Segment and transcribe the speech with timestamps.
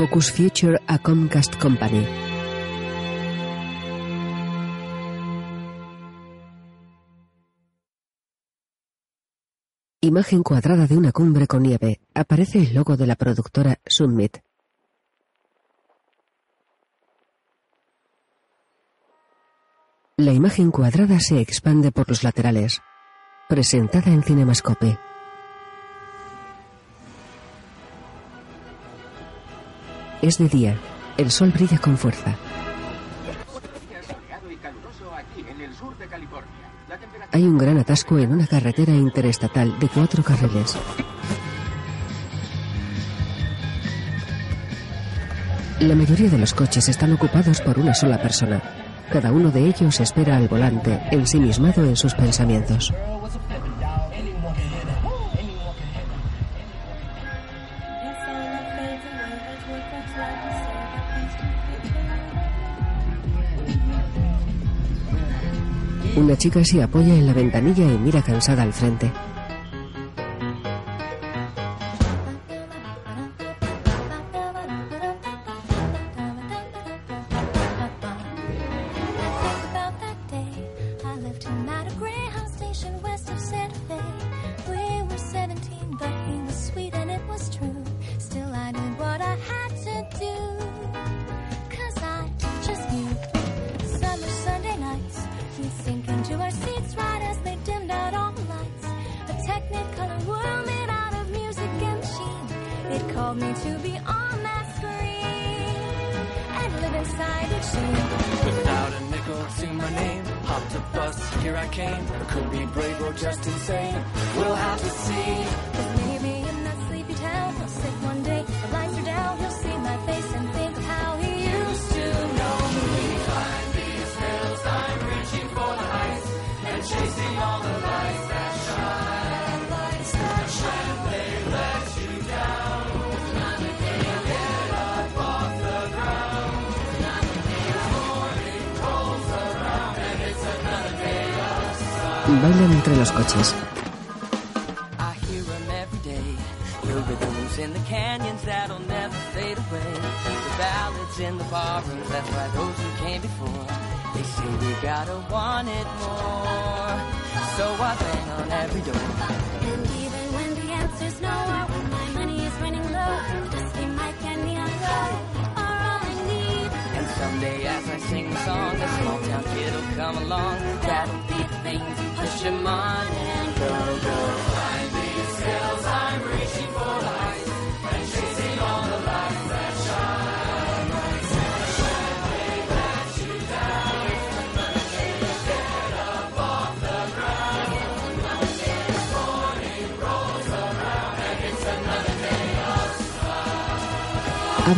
[0.00, 2.29] Focus Future a Comcast Company.
[10.02, 12.00] Imagen cuadrada de una cumbre con nieve.
[12.14, 14.38] Aparece el logo de la productora Summit.
[20.16, 22.80] La imagen cuadrada se expande por los laterales.
[23.46, 24.98] Presentada en Cinemascope.
[30.22, 30.80] Es de día.
[31.18, 32.38] El sol brilla con fuerza.
[37.32, 40.76] hay un gran atasco en una carretera interestatal de cuatro carriles.
[45.80, 48.62] La mayoría de los coches están ocupados por una sola persona.
[49.10, 52.92] Cada uno de ellos espera al volante, ensimismado en sus pensamientos.
[66.20, 69.10] Una chica se apoya en la ventanilla y mira cansada al frente.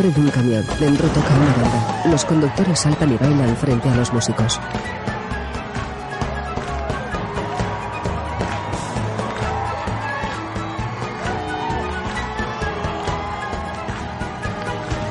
[0.03, 0.67] abre de un camión.
[0.81, 2.03] Dentro toca una banda.
[2.11, 4.61] Los conductores saltan y bailan frente a los músicos.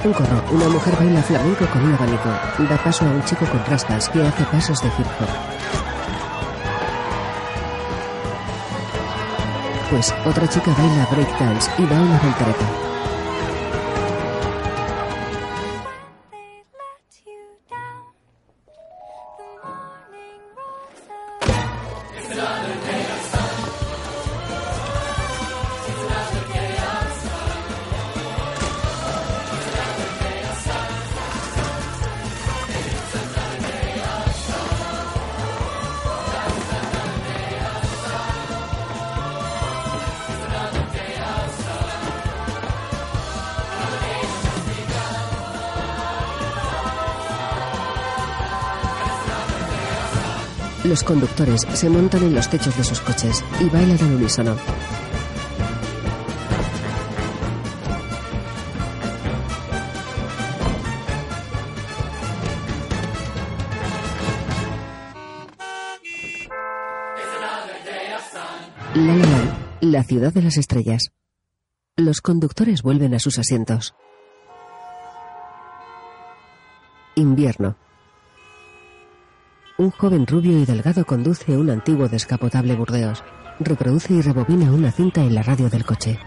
[0.04, 0.44] Un corro.
[0.52, 2.30] Una mujer baila flamenco con un abanico.
[2.70, 5.30] Da paso a un chico con rastas que hace pasos de hip hop.
[9.90, 12.91] Pues otra chica baila breakdance y da una voltereta.
[50.92, 54.58] los conductores se montan en los techos de sus coches y bailan al unísono.
[68.94, 69.16] La
[69.80, 71.14] la ciudad de las estrellas.
[71.96, 73.96] Los conductores vuelven a sus asientos.
[77.16, 77.78] Invierno.
[79.82, 83.24] Un joven rubio y delgado conduce un antiguo descapotable Burdeos.
[83.60, 86.20] Reproduce y rebobina una cinta en la radio del coche.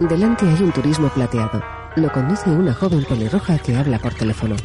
[0.00, 1.62] Delante hay un turismo plateado.
[1.96, 4.56] Lo conduce una joven pelirroja que habla por teléfono.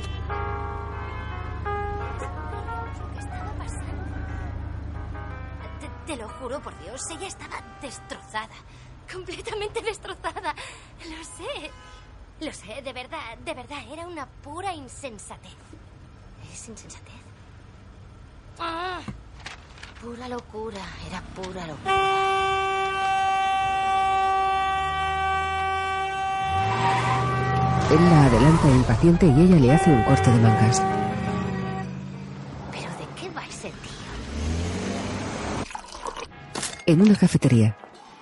[37.18, 37.76] Una cafetería.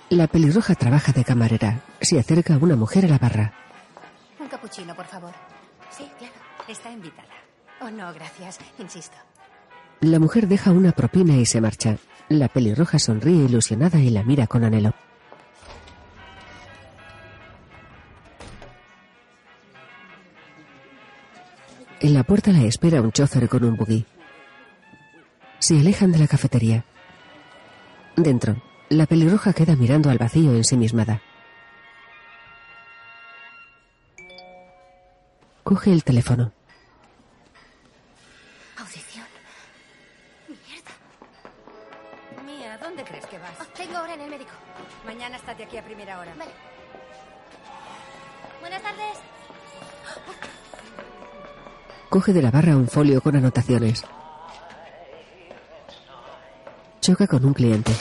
[0.10, 1.82] La pelirroja trabaja de camarera.
[2.00, 3.54] Se acerca una mujer a la barra.
[4.40, 5.34] Un capuchino, por favor.
[5.90, 6.34] Sí, claro.
[6.70, 7.28] Está invitada.
[7.82, 8.60] Oh, no, gracias.
[8.80, 9.18] Insisto.
[10.00, 11.98] La mujer deja una propina y se marcha.
[12.30, 14.94] La pelirroja sonríe ilusionada y la mira con anhelo.
[22.00, 24.06] En la puerta la espera un chofer con un buggy.
[25.60, 26.86] Se alejan de la cafetería.
[28.16, 31.22] Dentro, la pelirroja queda mirando al vacío ensimismada.
[35.64, 36.52] Coge el teléfono.
[38.78, 39.26] Audición.
[40.48, 40.92] Mierda.
[42.46, 43.56] Mía, ¿dónde crees que vas?
[43.60, 44.52] Oh, tengo hora en el médico.
[45.06, 46.36] Mañana estate aquí a primera hora.
[46.38, 46.52] Vale.
[48.62, 49.18] Buenas tardes.
[52.10, 54.06] Coge de la barra un folio con anotaciones.
[57.02, 57.92] Choca con un cliente.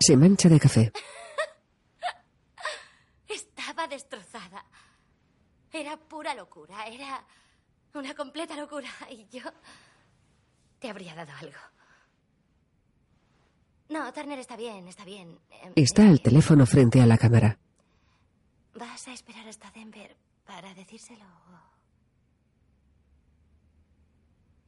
[0.00, 0.92] Se mancha de café.
[3.28, 4.64] Estaba destrozada.
[5.72, 7.24] Era pura locura, era
[7.94, 8.88] una completa locura.
[9.10, 9.42] Y yo
[10.78, 11.58] te habría dado algo.
[13.90, 15.38] No, Turner está bien, está bien.
[15.62, 17.58] Em, Está al teléfono frente a la cámara.
[18.74, 20.16] ¿Vas a esperar hasta Denver
[20.46, 21.24] para decírselo?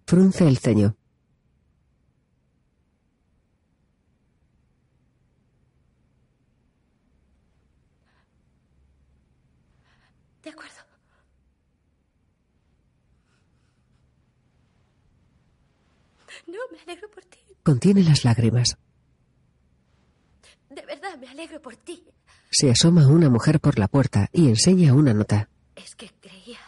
[0.06, 0.96] Frunce el ceño.
[10.42, 10.80] De acuerdo.
[16.46, 17.38] No, me alegro por ti.
[17.62, 18.76] Contiene las lágrimas.
[20.70, 22.04] De verdad, me alegro por ti.
[22.50, 25.48] Se asoma una mujer por la puerta y enseña una nota.
[25.76, 26.58] Es que creía.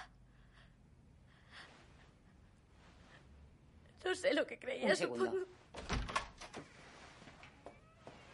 [4.04, 5.24] No sé lo que creía, Un segundo.
[5.24, 5.46] supongo.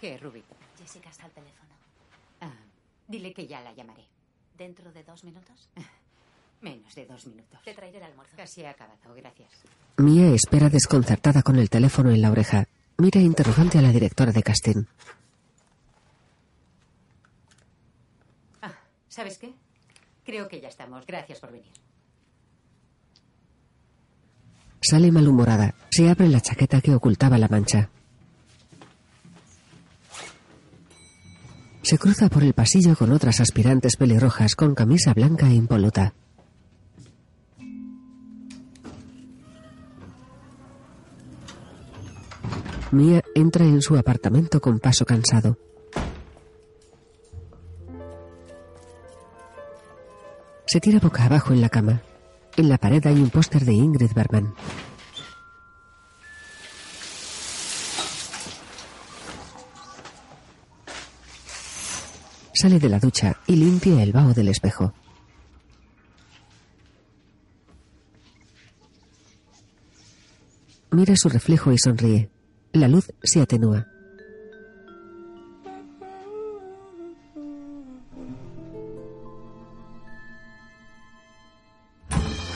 [0.00, 0.42] ¿Qué, Ruby?
[0.78, 1.70] Jessica está al teléfono.
[2.40, 2.52] Ah,
[3.06, 4.04] dile que ya la llamaré.
[4.60, 5.70] ¿Dentro de dos minutos?
[6.60, 7.58] Menos de dos minutos.
[7.64, 8.36] Te traeré el almuerzo.
[8.36, 9.48] Casi he acabado, gracias.
[9.96, 12.66] Mia espera desconcertada con el teléfono en la oreja.
[12.98, 14.84] Mira interrogante a la directora de casting.
[18.60, 18.74] Ah,
[19.08, 19.54] ¿sabes qué?
[20.26, 21.06] Creo que ya estamos.
[21.06, 21.72] Gracias por venir.
[24.82, 25.74] Sale malhumorada.
[25.90, 27.88] Se abre la chaqueta que ocultaba la mancha.
[31.82, 36.14] Se cruza por el pasillo con otras aspirantes pelirrojas con camisa blanca e impoluta.
[42.92, 45.56] Mia entra en su apartamento con paso cansado.
[50.66, 52.02] Se tira boca abajo en la cama.
[52.56, 54.54] En la pared hay un póster de Ingrid Bergman.
[62.60, 64.92] Sale de la ducha y limpia el vaho del espejo.
[70.90, 72.28] Mira su reflejo y sonríe.
[72.74, 73.86] La luz se atenúa.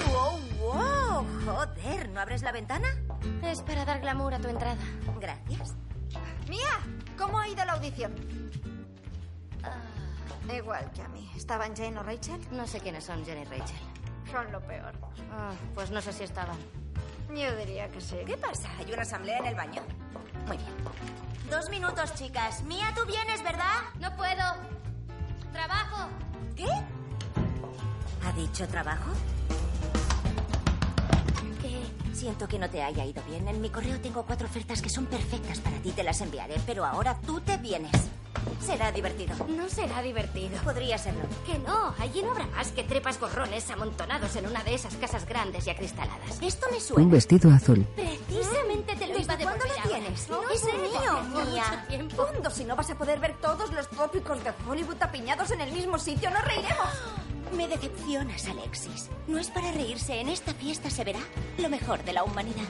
[0.07, 1.27] ¡Wow, wow!
[1.47, 2.89] Joder, ¿no abres la ventana?
[3.43, 4.77] Es para dar glamour a tu entrada.
[5.19, 5.75] Gracias.
[6.51, 6.79] Mía,
[7.17, 8.13] ¿cómo ha ido la audición?
[9.65, 11.31] Ah, Igual que a mí.
[11.37, 12.41] ¿Estaban Jane o Rachel?
[12.51, 13.79] no sé quiénes son Jenny y Rachel.
[14.31, 14.93] Son lo peor.
[15.33, 16.57] Ah, pues no sé si estaban.
[17.35, 18.17] Yo diría que sí.
[18.27, 18.69] ¿Qué pasa?
[18.79, 19.83] ¿Hay una asamblea en el baño?
[20.47, 20.71] Muy bien.
[21.51, 22.63] Dos minutos, chicas.
[22.65, 23.83] Mía, tú vienes, ¿verdad?
[24.01, 24.43] No puedo.
[25.53, 26.09] Trabajo.
[26.57, 26.67] ¿Qué?
[28.27, 29.11] ¿Ha dicho trabajo?
[31.63, 31.81] ¿Qué?
[32.15, 33.47] Siento que no te haya ido bien.
[33.49, 35.91] En mi correo tengo cuatro ofertas que son perfectas para ti.
[35.93, 37.93] Te las enviaré, pero ahora tú te vienes.
[38.61, 39.35] Será divertido.
[39.49, 40.59] No será divertido.
[40.63, 41.23] Podría serlo.
[41.47, 45.27] Que no, allí no habrá más que trepas gorrones amontonados en una de esas casas
[45.27, 46.41] grandes y acristaladas.
[46.43, 47.11] Esto me Un suena.
[47.11, 47.87] vestido azul.
[47.95, 50.29] Precisamente te lo ¿Desde iba a cuándo lo tienes?
[50.29, 51.87] No Es sé, mío, Mía.
[52.15, 55.73] Fondo, si no vas a poder ver todos los tópicos de Hollywood apiñados en el
[55.73, 56.89] mismo sitio, no reiremos.
[57.53, 59.09] Me decepcionas, Alexis.
[59.29, 60.21] No es para reírse.
[60.21, 61.21] En esta fiesta se verá
[61.59, 62.65] lo mejor de la humanidad.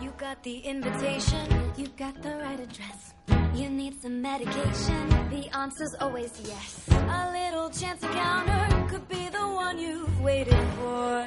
[0.00, 3.14] You got the invitation, you got the right address.
[3.54, 6.88] You need some medication, the answer's always yes.
[6.90, 11.26] A little chance encounter could be the one you've waited for.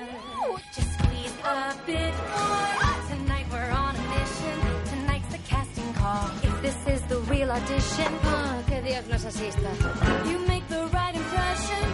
[0.75, 3.15] Just squeeze a bit more.
[3.15, 6.29] Tonight we're on a mission, tonight's the casting call.
[6.43, 9.69] If this is the real audition, Ah, que Dios nos asista.
[10.27, 11.85] you make the right impression,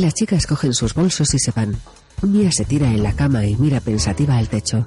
[0.00, 1.76] Las chicas cogen sus bolsos y se van.
[2.22, 4.86] Mia se tira en la cama y mira pensativa al techo.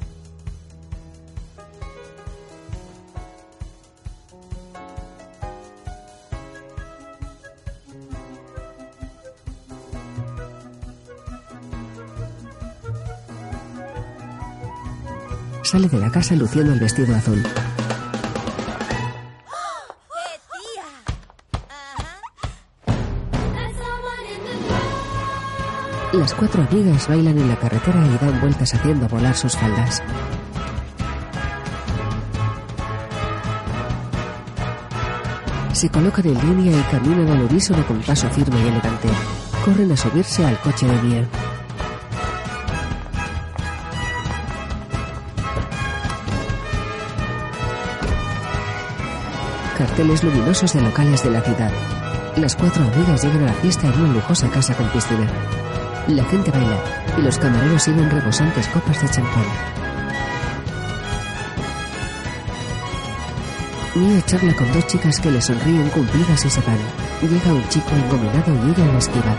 [15.61, 17.43] Sale de la casa luciendo el vestido azul.
[26.23, 30.01] Las cuatro amigas bailan en la carretera y dan vueltas haciendo volar sus faldas.
[35.73, 39.09] Se colocan en línea y caminan al unísono con paso firme y elegante.
[39.65, 41.27] Corren a subirse al coche de Mia.
[49.77, 51.71] Carteles luminosos de locales de la ciudad.
[52.37, 55.29] Las cuatro amigas llegan a la fiesta en una lujosa casa con piscina.
[56.07, 56.83] La gente baila
[57.17, 59.45] y los camareros sirven rebosantes copas de champán.
[63.95, 66.77] Mia charla con dos chicas que le sonríen cumplidas y se van.
[67.21, 69.35] Llega un chico engominado y ella lo esquiva.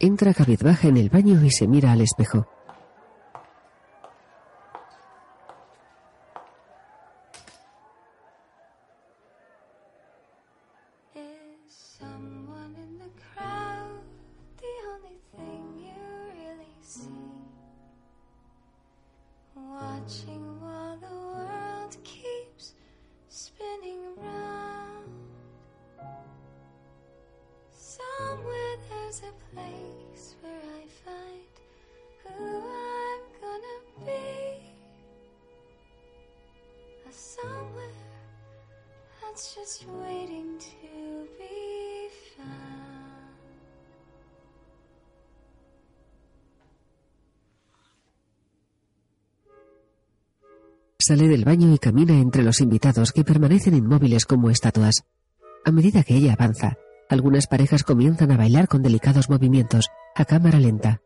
[0.00, 2.46] Entra cabizbaja en el baño y se mira al espejo.
[51.10, 55.02] Sale del baño y camina entre los invitados que permanecen inmóviles como estatuas.
[55.64, 60.60] A medida que ella avanza, algunas parejas comienzan a bailar con delicados movimientos, a cámara
[60.60, 61.02] lenta.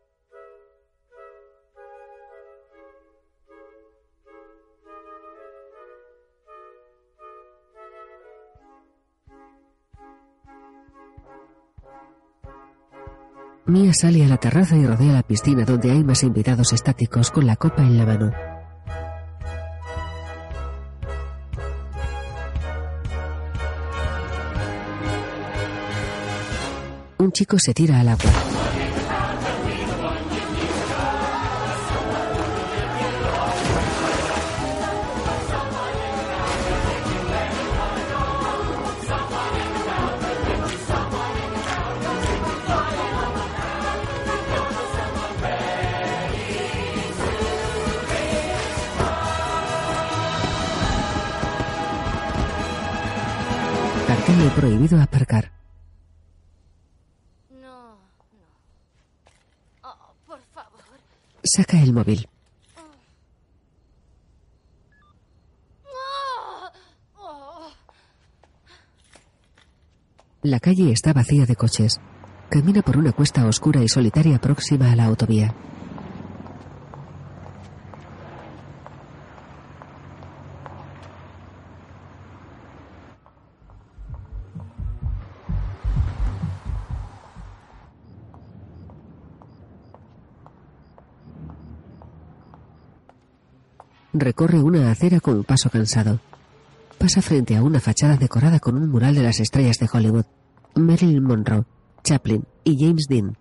[13.65, 17.47] Mia sale a la terraza y rodea la piscina donde hay más invitados estáticos con
[17.47, 18.54] la copa en la mano.
[27.35, 28.31] chico se tira al agua.
[54.07, 55.54] Cartel prohibido aparcar.
[61.47, 62.27] Saca el móvil.
[70.41, 71.99] La calle está vacía de coches.
[72.49, 75.53] Camina por una cuesta oscura y solitaria próxima a la autovía.
[94.25, 96.19] Recorre una acera con paso cansado.
[96.97, 100.25] Pasa frente a una fachada decorada con un mural de las estrellas de Hollywood.
[100.73, 101.63] Marilyn Monroe,
[102.03, 103.37] Chaplin y James Dean.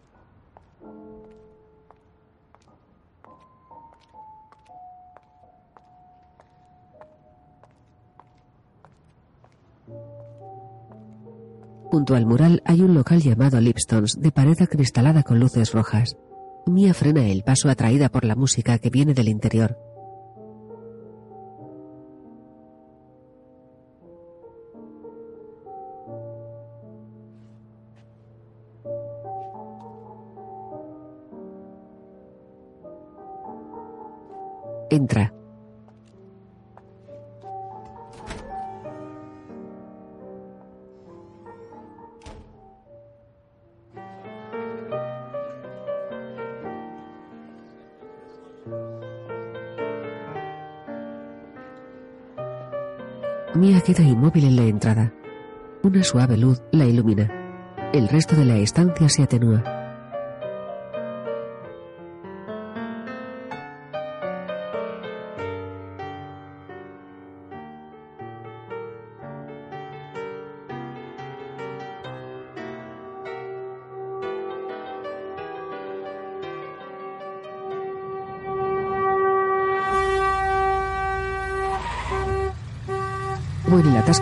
[11.85, 16.19] Junto al mural hay un local llamado Lipston's de pared acristalada con luces rojas.
[16.67, 19.94] Mia frena el paso atraída por la música que viene del interior.
[34.95, 35.35] Entra.
[53.85, 55.13] Queda inmóvil en la entrada.
[55.83, 57.31] Una suave luz la ilumina.
[57.93, 59.74] El resto de la estancia se atenúa.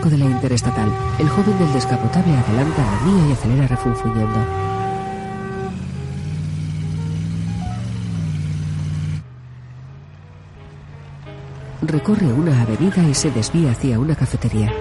[0.01, 4.39] De la interestatal, el joven del descapotable adelanta a Mia y acelera refunfuñando.
[11.83, 14.73] Recorre una avenida y se desvía hacia una cafetería.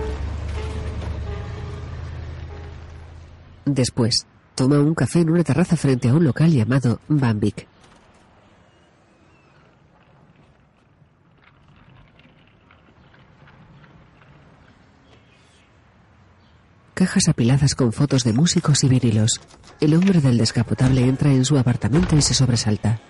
[3.66, 7.71] Después, toma un café en una terraza frente a un local llamado Bambic.
[17.12, 19.42] Cajas apiladas con fotos de músicos y vinilos.
[19.82, 23.02] El hombre del descapotable entra en su apartamento y se sobresalta.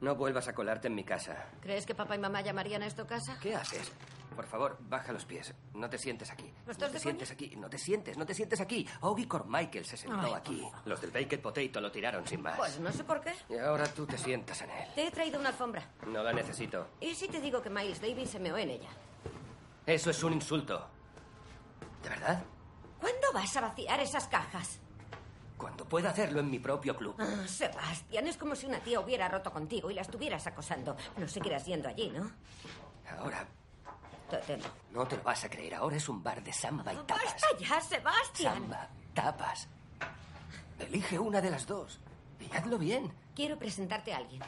[0.00, 1.48] No vuelvas a colarte en mi casa.
[1.62, 3.36] ¿Crees que papá y mamá llamarían a esto casa?
[3.42, 3.90] ¿Qué haces?
[4.36, 5.52] Por favor, baja los pies.
[5.74, 6.48] No te sientes aquí.
[6.64, 7.56] ¿No estás te de sientes aquí.
[7.56, 8.86] No te sientes, no te sientes aquí.
[9.00, 10.62] Augie Carmichael se sentó Ay, aquí.
[10.84, 12.56] Los del Baked Potato lo tiraron sin más.
[12.56, 13.32] Pues no sé por qué.
[13.48, 14.88] Y ahora tú te sientas en él.
[14.94, 15.82] Te he traído una alfombra.
[16.06, 16.86] No la necesito.
[17.00, 18.90] ¿Y si te digo que Miles Davis se meó en ella?
[19.86, 20.86] Eso es un insulto.
[22.02, 22.42] ¿De verdad?
[23.00, 24.78] ¿Cuándo vas a vaciar esas cajas?
[25.56, 27.14] Cuando pueda hacerlo en mi propio club.
[27.18, 30.96] Ah, Sebastián, es como si una tía hubiera roto contigo y la estuvieras acosando.
[31.18, 32.30] No seguirás yendo allí, ¿no?
[33.18, 33.46] Ahora
[34.30, 34.64] Te temo.
[34.92, 35.74] no te lo vas a creer.
[35.74, 37.24] Ahora es un bar de samba y tapas.
[37.24, 38.54] ¡Basta ya, Sebastián!
[38.54, 39.68] Samba, tapas.
[40.78, 42.00] Elige una de las dos.
[42.40, 43.12] Y hazlo bien.
[43.34, 44.42] Quiero presentarte a alguien.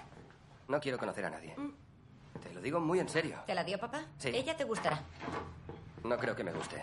[0.69, 1.55] No quiero conocer a nadie.
[2.43, 3.43] Te lo digo muy en serio.
[3.47, 4.03] ¿Te la dio papá?
[4.17, 4.29] Sí.
[4.31, 5.03] Ella te gustará.
[6.05, 6.83] No creo que me guste.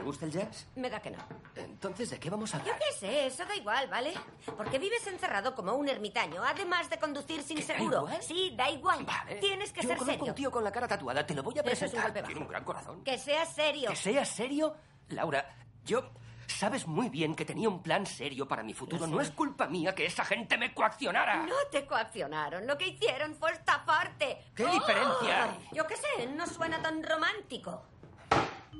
[0.00, 0.66] ¿Le gusta el jazz?
[0.76, 1.18] Me da que no.
[1.54, 2.78] Entonces, ¿de qué vamos a Yo hablar?
[2.78, 4.14] qué sé, eso da igual, ¿vale?
[4.56, 7.98] Porque vives encerrado como un ermitaño, además de conducir sin ¿Que da seguro.
[7.98, 8.22] igual?
[8.22, 9.06] Sí, da igual.
[9.40, 10.24] Tienes que Yo ser serio.
[10.24, 11.26] un tío con la cara tatuada.
[11.26, 12.24] Te lo voy a Eso es un presentar.
[12.24, 13.04] Tiene un gran corazón.
[13.04, 13.90] Que seas serio.
[13.90, 14.74] ¿Que seas serio?
[15.08, 15.46] Laura,
[15.84, 16.10] yo...
[16.46, 19.06] Sabes muy bien que tenía un plan serio para mi futuro.
[19.06, 21.46] No es culpa mía que esa gente me coaccionara.
[21.46, 22.66] No te coaccionaron.
[22.66, 24.46] Lo que hicieron fue estafarte.
[24.56, 25.68] ¿Qué diferencia hay?
[25.72, 27.84] Yo qué sé, no suena tan romántico.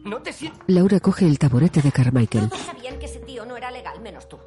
[0.05, 0.63] No te sientes...
[0.67, 2.49] Laura coge el taburete de Carmichael.
[2.49, 4.39] Todos sabían que ese tío no era legal, menos tú.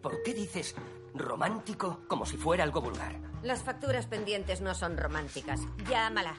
[0.00, 0.74] ¿Por qué dices
[1.14, 3.16] romántico como si fuera algo vulgar?
[3.42, 5.60] Las facturas pendientes no son románticas.
[5.88, 6.34] Llámala.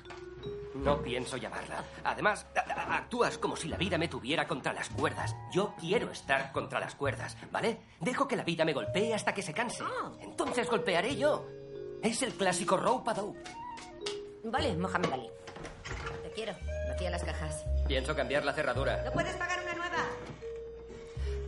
[0.76, 1.84] No pienso llamarla.
[2.04, 2.46] Además,
[2.90, 5.36] actúas como si la vida me tuviera contra las cuerdas.
[5.54, 7.80] Yo quiero estar contra las cuerdas, ¿vale?
[8.02, 9.84] Dejo que la vida me golpee hasta que se canse.
[10.20, 11.46] Entonces golpearé yo.
[12.02, 13.16] Es el clásico rope a.
[14.46, 15.30] Vale, Mohamed Ali.
[16.36, 16.54] Quiero.
[16.90, 17.66] Vacía las cajas.
[17.88, 19.04] Pienso cambiar la cerradura.
[19.06, 20.06] ¿No puedes pagar una nueva?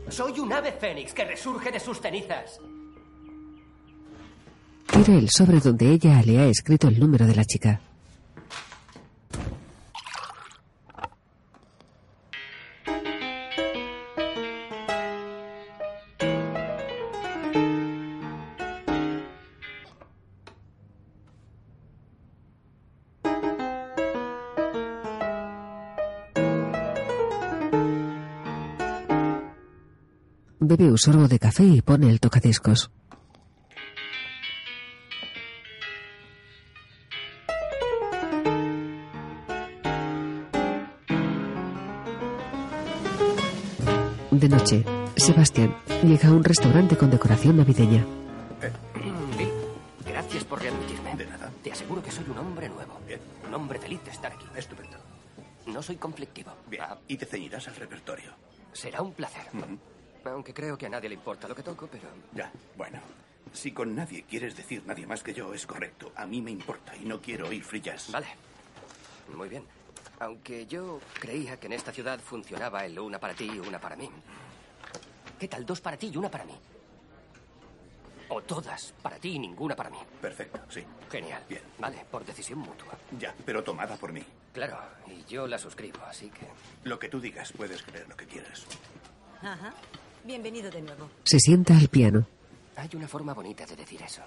[0.10, 2.60] Soy un ave fénix que resurge de sus cenizas.
[4.88, 7.82] Tira el sobre donde ella le ha escrito el número de la chica.
[30.86, 32.92] Bebe un sorbo de café y pone el tocadiscos.
[44.30, 48.06] De noche, Sebastián llega a un restaurante con decoración navideña.
[49.38, 49.50] Bill,
[50.06, 51.16] gracias por readmitirme.
[51.16, 51.50] De nada.
[51.64, 53.00] Te aseguro que soy un hombre nuevo.
[53.48, 54.46] Un hombre feliz de estar aquí.
[54.56, 54.98] Estupendo.
[55.66, 56.52] No soy conflictivo.
[56.70, 56.84] Bien.
[57.08, 58.34] Y te ceñirás al repertorio.
[58.72, 59.48] Será un placer.
[60.26, 62.08] Aunque creo que a nadie le importa lo que toco, pero...
[62.34, 63.00] Ya, bueno.
[63.54, 66.12] Si con nadie quieres decir nadie más que yo, es correcto.
[66.16, 68.12] A mí me importa y no quiero oír jazz.
[68.12, 68.28] Vale.
[69.34, 69.64] Muy bien.
[70.20, 73.96] Aunque yo creía que en esta ciudad funcionaba el una para ti y una para
[73.96, 74.10] mí.
[75.40, 76.58] ¿Qué tal dos para ti y una para mí?
[78.30, 80.00] O todas para ti y ninguna para mí.
[80.22, 80.84] Perfecto, sí.
[81.12, 81.44] Genial.
[81.48, 81.62] Bien.
[81.78, 82.98] Vale, por decisión mutua.
[83.20, 84.24] Ya, pero tomada por mí.
[84.54, 86.48] Claro, y yo la suscribo, así que...
[86.84, 88.66] Lo que tú digas, puedes creer lo que quieras.
[89.42, 89.74] Ajá.
[90.26, 91.08] Bienvenido de nuevo.
[91.24, 92.26] Se sienta al piano.
[92.78, 94.24] Hay una forma bonita de decir eso.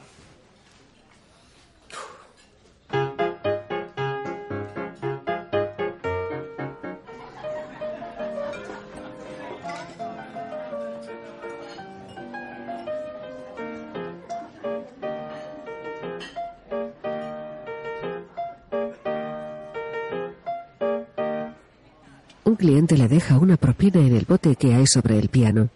[22.45, 25.71] Un cliente le deja una propina en el bote que hay sobre el piano.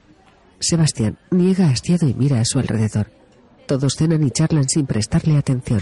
[0.62, 3.10] Sebastián niega hastiado y mira a su alrededor.
[3.66, 5.80] Todos cenan y charlan sin prestarle atención.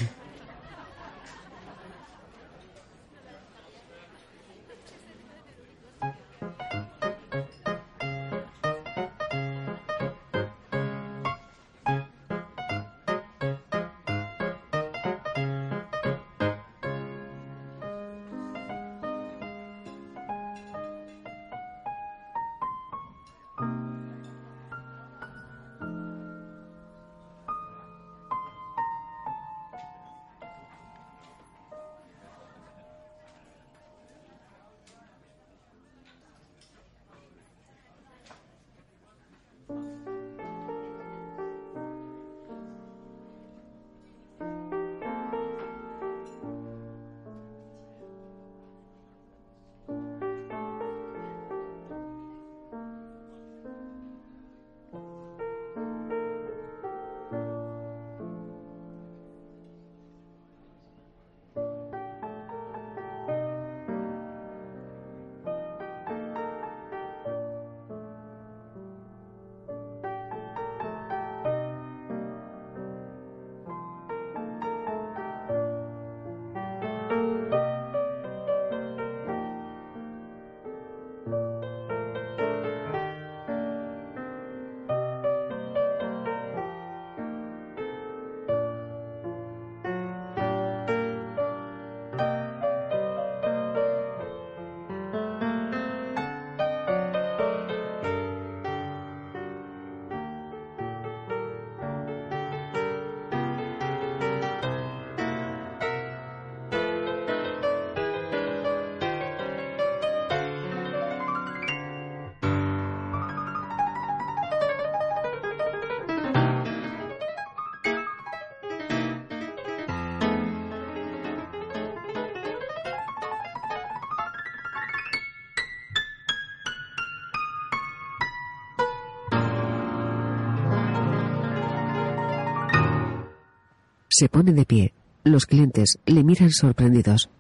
[134.20, 134.92] Se pone de pie.
[135.24, 137.30] Los clientes le miran sorprendidos.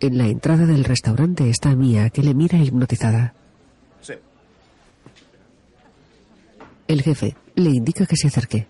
[0.00, 3.32] En la entrada del restaurante está Mia, que le mira hipnotizada.
[4.02, 4.12] Sí.
[6.88, 8.66] El jefe le indica que se acerque.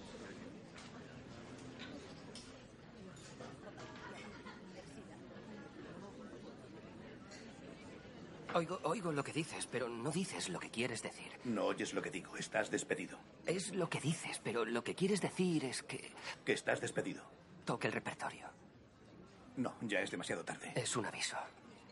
[8.55, 11.33] Oigo, oigo lo que dices, pero no dices lo que quieres decir.
[11.45, 12.37] No oyes lo que digo.
[12.37, 13.19] Estás despedido.
[13.47, 16.13] Es lo que dices, pero lo que quieres decir es que
[16.45, 17.23] Que estás despedido.
[17.65, 18.47] toque el repertorio.
[19.57, 20.73] No, ya es demasiado tarde.
[20.77, 21.37] Es un aviso.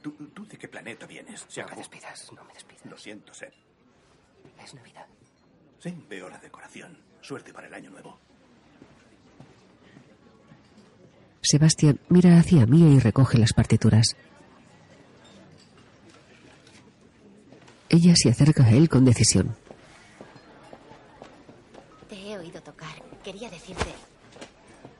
[0.01, 1.45] ¿Tú, tú de qué planeta vienes?
[1.49, 2.87] Se No me despidas, no me despidas.
[2.87, 3.53] Lo siento, Seth.
[4.62, 5.07] Es Navidad.
[5.81, 6.97] Sí, veo la decoración.
[7.23, 8.19] Suerte para el año nuevo.
[11.43, 14.17] Sebastián mira hacia Mia y recoge las partituras.
[17.96, 19.56] Ella se acerca a él con decisión.
[22.11, 23.02] Te he oído tocar.
[23.24, 23.87] Quería decirte.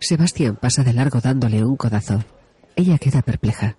[0.00, 2.24] Sebastián pasa de largo dándole un codazo.
[2.74, 3.76] Ella queda perpleja.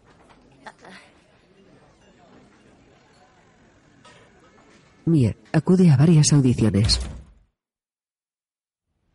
[5.05, 6.99] Mia acude a varias audiciones.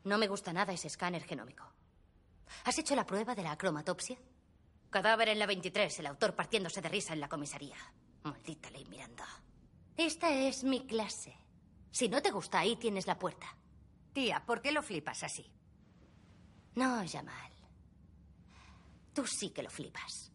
[0.02, 1.64] No me gusta nada ese escáner genómico.
[2.64, 4.18] ¿Has hecho la prueba de la cromatopsia?
[4.90, 7.76] Cadáver en la 23, el autor partiéndose de risa en la comisaría.
[8.24, 9.26] Maldita ley Miranda.
[9.96, 11.37] Esta es mi clase.
[11.90, 13.46] Si no te gusta, ahí tienes la puerta.
[14.12, 15.44] Tía, ¿por qué lo flipas así?
[16.74, 17.52] No, Jamal.
[19.12, 20.33] Tú sí que lo flipas.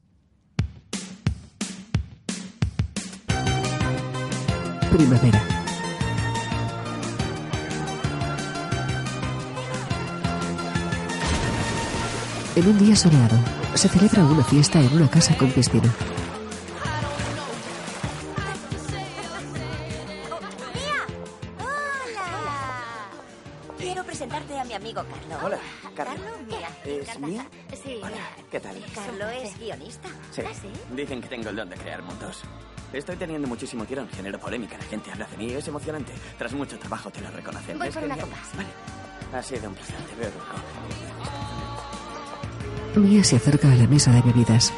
[4.91, 5.41] Primavera.
[12.55, 13.37] En un día soleado,
[13.75, 15.93] se celebra una fiesta en una casa con piscina.
[28.57, 28.75] ¿Qué tal?
[28.95, 30.09] Carlos es guionista.
[30.31, 30.41] Sí.
[30.43, 30.67] ¿Ah, sí?
[30.95, 32.41] Dicen que tengo el don de crear mundos.
[32.91, 36.11] Estoy teniendo muchísimo tirón, genero polémica, la gente habla de mí, es emocionante.
[36.39, 37.77] Tras mucho trabajo te lo reconocen.
[37.77, 38.35] Voy Es por una copa.
[38.55, 38.69] Vale.
[39.37, 40.31] Ha sido un placer, te veo.
[42.95, 44.73] Mia se acerca a la mesa de bebidas.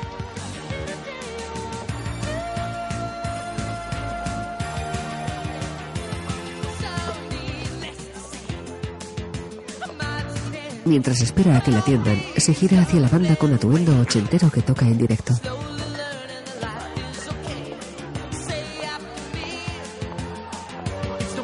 [10.90, 14.64] Mientras espera a que la atiendan, se gira hacia la banda con atuendo ochentero que
[14.64, 15.36] toca en directo.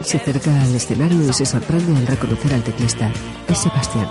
[0.02, 3.12] Se acerca al escenario y se sorprende al reconocer al teclista.
[3.48, 4.08] Es Sebastián.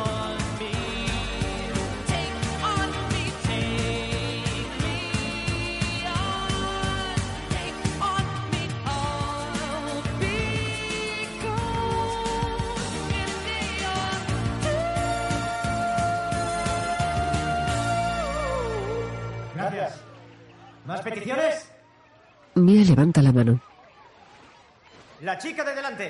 [25.24, 26.04] La chica de delante.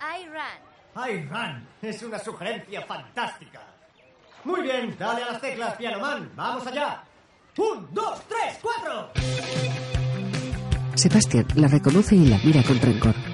[0.00, 0.58] I ran.
[0.94, 1.68] ¡Ay, Ran!
[1.82, 3.60] Es una sugerencia fantástica.
[4.44, 6.30] Muy bien, dale a las teclas, pianoman.
[6.34, 7.02] ¡Vamos allá!
[7.58, 9.10] ¡Un, dos, tres, cuatro!
[10.94, 13.31] Sebastián la reconoce y la mira con rencor.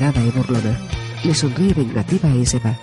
[0.00, 0.78] Y burlona.
[1.24, 2.78] Le sonríe vengativa y se va.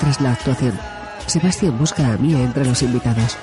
[0.00, 0.76] Tras la actuación,
[1.26, 3.36] Sebastián busca a Mia entre los invitados.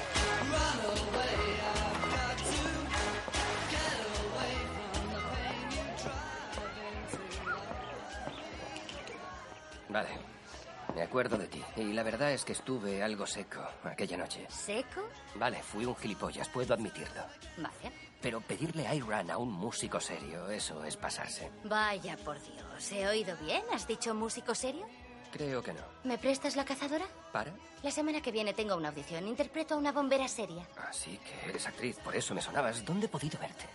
[12.38, 14.46] Es que estuve algo seco aquella noche.
[14.48, 15.02] ¿Seco?
[15.36, 17.24] Vale, fui un gilipollas, puedo admitirlo.
[17.58, 17.92] Vaya.
[18.22, 21.52] Pero pedirle Iran a un músico serio, eso es pasarse.
[21.64, 22.92] Vaya por Dios.
[22.92, 23.64] ¿He oído bien?
[23.74, 24.86] ¿Has dicho músico serio?
[25.32, 25.82] Creo que no.
[26.04, 27.06] ¿Me prestas la cazadora?
[27.32, 27.54] ¿Para?
[27.82, 29.28] La semana que viene tengo una audición.
[29.28, 30.64] Interpreto a una bombera seria.
[30.88, 32.86] Así que eres actriz, por eso me sonabas.
[32.86, 33.66] ¿Dónde he podido verte?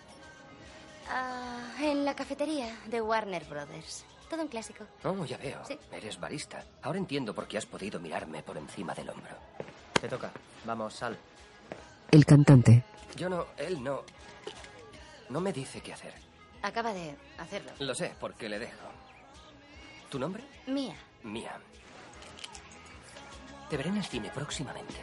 [1.10, 4.04] Ah, en la cafetería de Warner Brothers.
[4.32, 4.86] Todo un clásico.
[5.04, 5.62] Oh, ya veo.
[5.62, 5.78] Sí.
[5.92, 6.64] Eres barista.
[6.80, 9.36] Ahora entiendo por qué has podido mirarme por encima del hombro.
[10.00, 10.30] Te toca.
[10.64, 11.18] Vamos, sal.
[12.10, 12.82] El cantante.
[13.14, 14.04] Yo no, él no.
[15.28, 16.14] No me dice qué hacer.
[16.62, 17.72] Acaba de hacerlo.
[17.80, 18.88] Lo sé, porque le dejo.
[20.08, 20.42] ¿Tu nombre?
[20.66, 20.96] Mía.
[21.24, 21.52] Mía.
[23.68, 24.94] Te veré en el cine próximamente.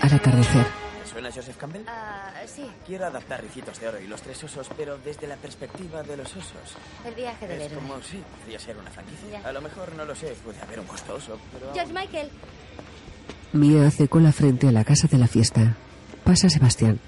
[0.00, 1.84] Al atardecer, ¿Te suena Joseph Campbell?
[1.86, 2.70] Ah, sí.
[2.86, 6.30] Quiero adaptar Ricitos de Oro y los Tres Osos, pero desde la perspectiva de los
[6.36, 6.76] osos.
[7.04, 7.80] El viaje del Es héroe.
[7.82, 9.40] como, sí, podría ser una franquicia.
[9.42, 9.48] Ya.
[9.48, 11.72] A lo mejor, no lo sé, puede haber un costoso, pero...
[11.74, 12.30] George Michael.
[13.52, 15.76] Mia hace cola frente a la casa de la fiesta.
[16.24, 16.98] Pasa Sebastián.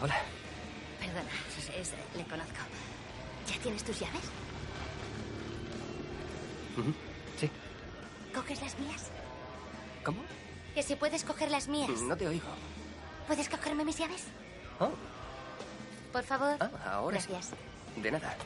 [0.00, 0.16] Hola.
[0.98, 1.30] Perdona,
[1.80, 2.52] es- le conozco.
[3.52, 4.22] ¿Ya tienes tus llaves?
[7.40, 7.50] Sí.
[8.34, 9.10] ¿Coges las mías?
[10.04, 10.18] ¿Cómo?
[10.76, 12.02] Que si puedes coger las mías.
[12.02, 12.44] No te oigo.
[13.26, 14.24] ¿Puedes cogerme mis llaves?
[14.78, 14.90] Oh,
[16.12, 16.54] Por favor.
[16.60, 17.28] ah, ahora sí.
[17.30, 17.54] Gracias.
[17.96, 18.36] De nada.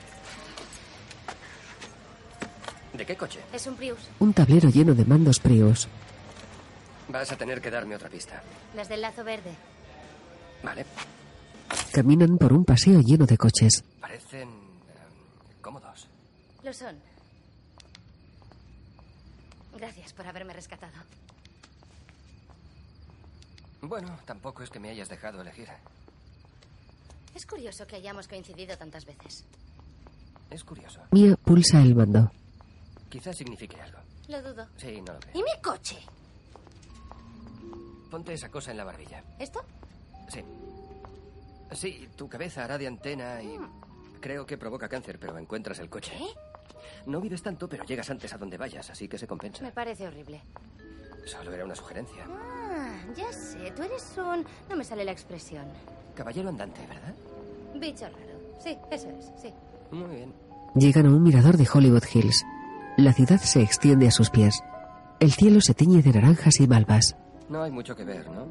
[2.92, 3.40] ¿De qué coche?
[3.52, 3.98] Es un Prius.
[4.20, 5.88] Un tablero lleno de mandos Prius.
[7.08, 8.40] Vas a tener que darme otra pista.
[8.76, 9.50] Las del lazo verde.
[10.62, 10.86] Vale.
[11.92, 13.82] Caminan por un paseo lleno de coches.
[14.00, 16.06] Parecen eh, cómodos.
[16.62, 16.96] Lo son.
[19.76, 20.92] Gracias por haberme rescatado.
[23.82, 25.68] Bueno, tampoco es que me hayas dejado elegir.
[27.34, 29.44] Es curioso que hayamos coincidido tantas veces.
[30.50, 31.00] Es curioso.
[31.12, 32.30] Mia pulsa el mando.
[33.08, 33.98] Quizás signifique algo.
[34.28, 34.66] Lo dudo.
[34.76, 35.32] Sí, no lo creo.
[35.34, 35.98] ¿Y mi coche?
[38.10, 39.22] Ponte esa cosa en la barbilla.
[39.38, 39.60] ¿Esto?
[40.28, 40.44] Sí.
[41.72, 43.56] Sí, tu cabeza hará de antena y
[44.20, 46.12] creo que provoca cáncer, pero encuentras el coche.
[46.18, 46.26] ¿Qué?
[47.06, 49.62] No vives tanto, pero llegas antes a donde vayas, así que se compensa.
[49.62, 50.42] Me parece horrible.
[51.26, 52.26] Solo era una sugerencia.
[52.28, 52.49] Ah,
[53.16, 53.72] ya sé.
[53.76, 54.44] Tú eres un...
[54.68, 55.64] No me sale la expresión.
[56.14, 57.14] Caballero andante, ¿verdad?
[57.74, 58.40] Bicho raro.
[58.62, 59.30] Sí, eso es.
[59.40, 59.52] Sí.
[59.90, 60.34] Muy bien.
[60.74, 62.44] Llegan a un mirador de Hollywood Hills.
[62.96, 64.60] La ciudad se extiende a sus pies.
[65.18, 67.16] El cielo se tiñe de naranjas y malvas.
[67.48, 68.46] No hay mucho que ver, ¿no?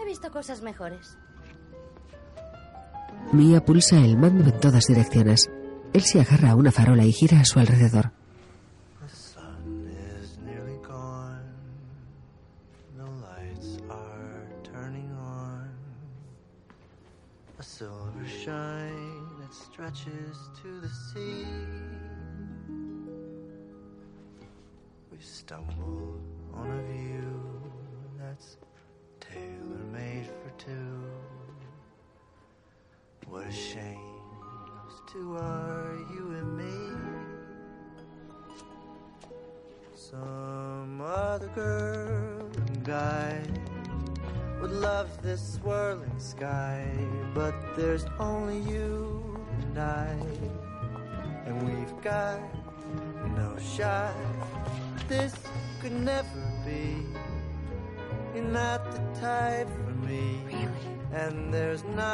[0.00, 1.16] He visto cosas mejores.
[3.32, 5.50] Mia pulsa el mando en todas direcciones.
[5.92, 8.12] Él se agarra a una farola y gira a su alrededor.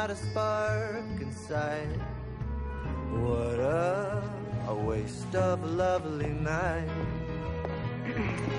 [0.07, 1.89] Not a spark inside.
[3.11, 4.23] What a,
[4.69, 6.89] a waste of a lovely night.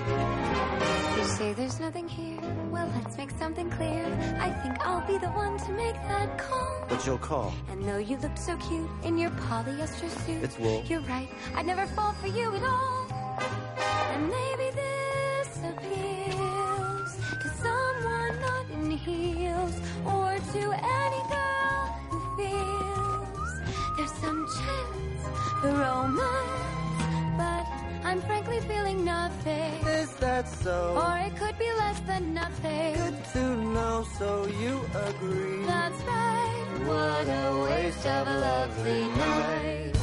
[1.19, 2.39] You say there's nothing here.
[2.71, 4.05] Well, let's make something clear.
[4.39, 6.85] I think I'll be the one to make that call.
[6.87, 7.53] But you'll call.
[7.69, 10.81] And though you look so cute in your polyester suit, It's wool.
[10.87, 11.29] You're right.
[11.55, 13.07] I'd never fall for you at all.
[14.13, 14.98] And maybe this
[25.61, 27.37] for romance.
[27.37, 27.65] But
[28.03, 29.73] I'm frankly feeling nothing.
[29.87, 30.95] Is that so?
[30.95, 32.95] Or it could be less than nothing.
[32.95, 33.43] Good to
[33.73, 35.65] know, so you agree.
[35.65, 36.65] That's right.
[36.87, 39.95] What a waste of a lovely night.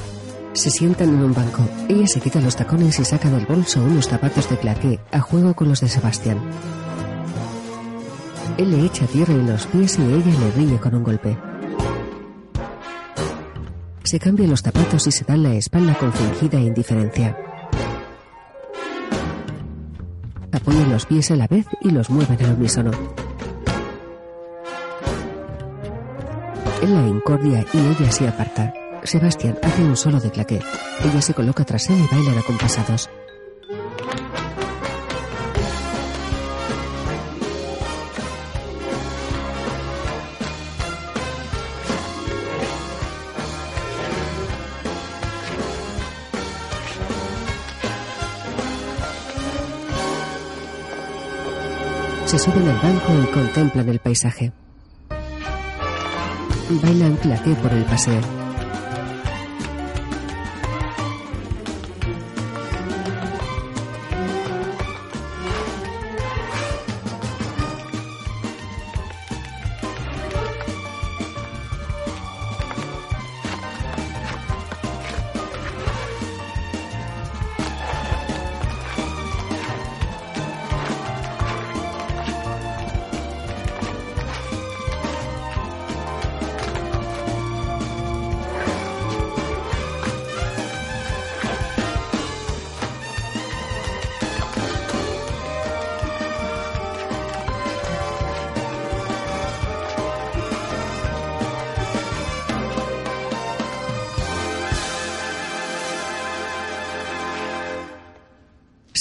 [0.53, 1.63] Se sientan en un banco.
[1.89, 5.55] Ella se quita los tacones y saca del bolso unos zapatos de claqué a juego
[5.55, 6.39] con los de Sebastián.
[8.57, 11.37] Él le echa tierra en los pies y ella le ríe con un golpe.
[14.07, 17.37] Se cambia los zapatos y se dan la espalda con fingida indiferencia.
[20.53, 22.93] Apoyan los pies a la vez y los mueven al unísono.
[26.85, 28.73] Él la incordia y ella se aparta.
[29.03, 30.61] Sebastián hace un solo de claqué.
[31.05, 33.11] Ella se coloca tras él y bailan acompasados.
[52.27, 54.53] Se suben al banco y contemplan el paisaje.
[56.83, 58.36] Bailan claqué por el paseo.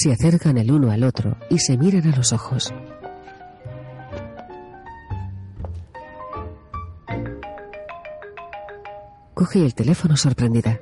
[0.06, 2.72] Se acercan el uno al otro y se miran a los ojos.
[9.34, 10.78] Coge el teléfono sorprendida.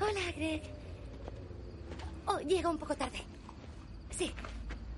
[0.00, 0.62] Hola, Greg.
[2.24, 3.18] Oh, llega un poco tarde.
[4.16, 4.32] Sí.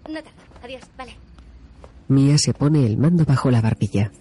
[0.09, 0.39] No tardo.
[0.63, 0.85] Adiós.
[0.97, 1.17] Vale.
[2.07, 4.13] Mia se pone el mando bajo la barbilla.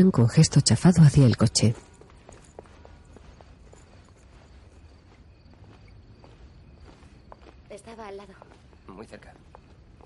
[0.00, 1.74] Caminan con gesto chafado hacia el coche.
[7.68, 8.32] Estaba al lado.
[8.88, 9.34] Muy cerca.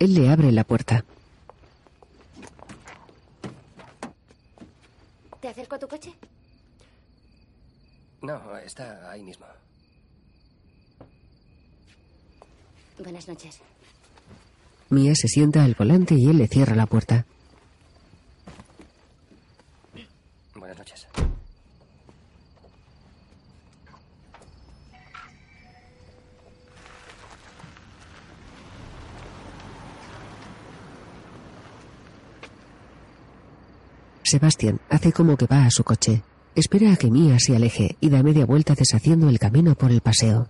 [0.01, 1.05] Él le abre la puerta.
[5.41, 6.13] ¿Te acerco a tu coche?
[8.23, 9.47] No, está ahí mismo.
[12.99, 13.61] Buenas noches.
[14.91, 17.27] Mia se sienta al volante y él le cierra la puerta.
[20.57, 21.07] Buenas noches.
[34.35, 36.25] Sebastián hace como que va a su coche.
[36.57, 40.01] Espera a que Mia se aleje y da media vuelta deshaciendo el camino por el
[40.01, 40.49] paseo.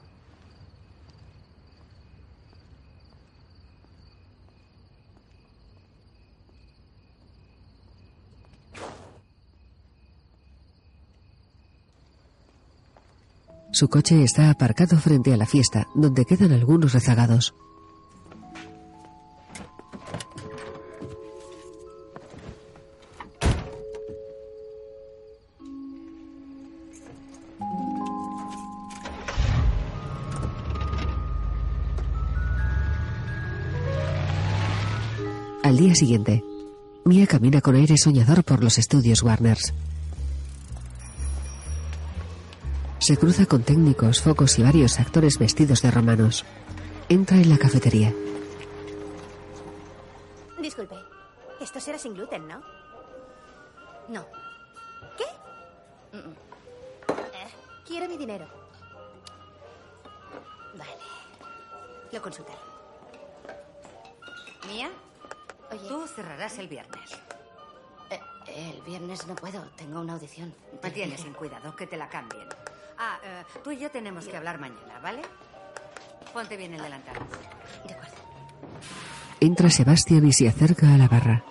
[13.71, 17.55] Su coche está aparcado frente a la fiesta, donde quedan algunos rezagados.
[35.95, 36.43] Siguiente,
[37.05, 39.75] Mia camina con aire soñador por los estudios Warners.
[42.99, 46.47] Se cruza con técnicos, focos y varios actores vestidos de romanos.
[47.11, 48.15] Entra en la cafetería.
[50.59, 50.97] Disculpe,
[51.61, 52.63] esto será sin gluten, ¿no?
[54.09, 54.25] No.
[55.19, 55.25] ¿Qué?
[56.15, 57.49] Eh,
[57.87, 58.47] quiero mi dinero.
[60.79, 60.97] Vale.
[62.11, 62.59] Lo consultaré.
[64.69, 64.91] ¿Mía?
[65.71, 65.89] Oye.
[65.89, 67.13] Tú cerrarás el viernes.
[68.11, 70.55] Eh, el viernes no puedo, tengo una audición.
[70.83, 72.49] Me tienes sin cuidado, que te la cambien.
[72.99, 75.23] Ah, eh, tú y yo tenemos que hablar mañana, ¿vale?
[76.33, 77.15] Ponte bien el delantal.
[77.87, 78.15] De acuerdo.
[79.41, 81.45] Entra Sebastián y se acerca a la barra.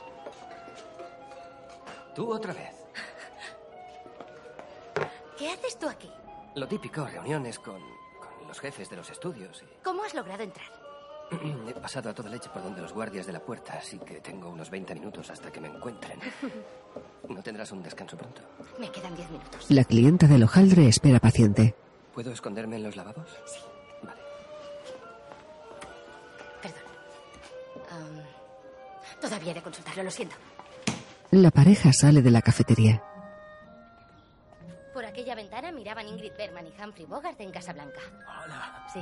[2.16, 2.74] Tú otra vez.
[5.38, 6.11] ¿Qué haces tú aquí?
[6.55, 7.82] Lo típico, reuniones con,
[8.20, 9.64] con los jefes de los estudios.
[9.84, 10.68] ¿Cómo has logrado entrar?
[11.32, 14.49] He pasado a toda leche por donde los guardias de la puerta, así que tengo
[14.49, 16.19] unos 20 minutos hasta que me encuentren.
[17.28, 18.41] ¿No tendrás un descanso pronto?
[18.80, 19.65] Me quedan diez minutos.
[19.69, 21.76] La clienta del hojaldre espera paciente.
[22.13, 23.28] ¿Puedo esconderme en los lavabos?
[23.45, 23.59] Sí.
[24.03, 24.21] Vale.
[27.89, 28.21] Am,
[29.19, 30.36] todavía he de consultarlo, lo siento.
[31.32, 33.01] La pareja sale de la cafetería.
[34.93, 37.99] Por aquella ventana miraban Ingrid Bergman y Humphrey Bogart en Casablanca.
[38.45, 38.86] Hola.
[38.93, 38.99] Sí,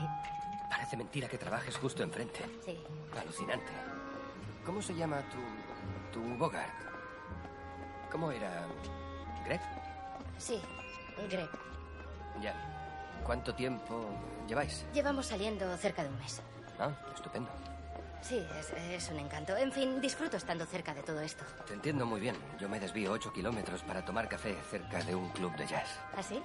[0.72, 2.39] Parece mentira que trabajes justo enfrente.
[2.65, 2.82] sí.
[3.19, 3.72] Alucinante.
[4.65, 6.17] ¿Cómo se llama tu.
[6.22, 6.72] tu Bogart?
[8.09, 8.65] ¿Cómo era?
[9.45, 9.59] ¿Greg?
[10.38, 10.61] Sí,
[11.30, 11.49] Greg.
[12.41, 12.55] Ya.
[13.26, 14.05] ¿Cuánto tiempo
[14.47, 14.86] lleváis?
[14.93, 16.41] Llevamos saliendo cerca de un mes.
[16.80, 17.49] Ah, estupendo.
[18.22, 19.57] Sí, es, es un encanto.
[19.57, 21.43] En fin, disfruto estando cerca de todo esto.
[21.67, 22.36] Te entiendo muy bien.
[22.59, 25.89] Yo me desvío ocho kilómetros para tomar café cerca de un club de jazz.
[26.15, 26.36] ¿Así?
[26.36, 26.43] Sí,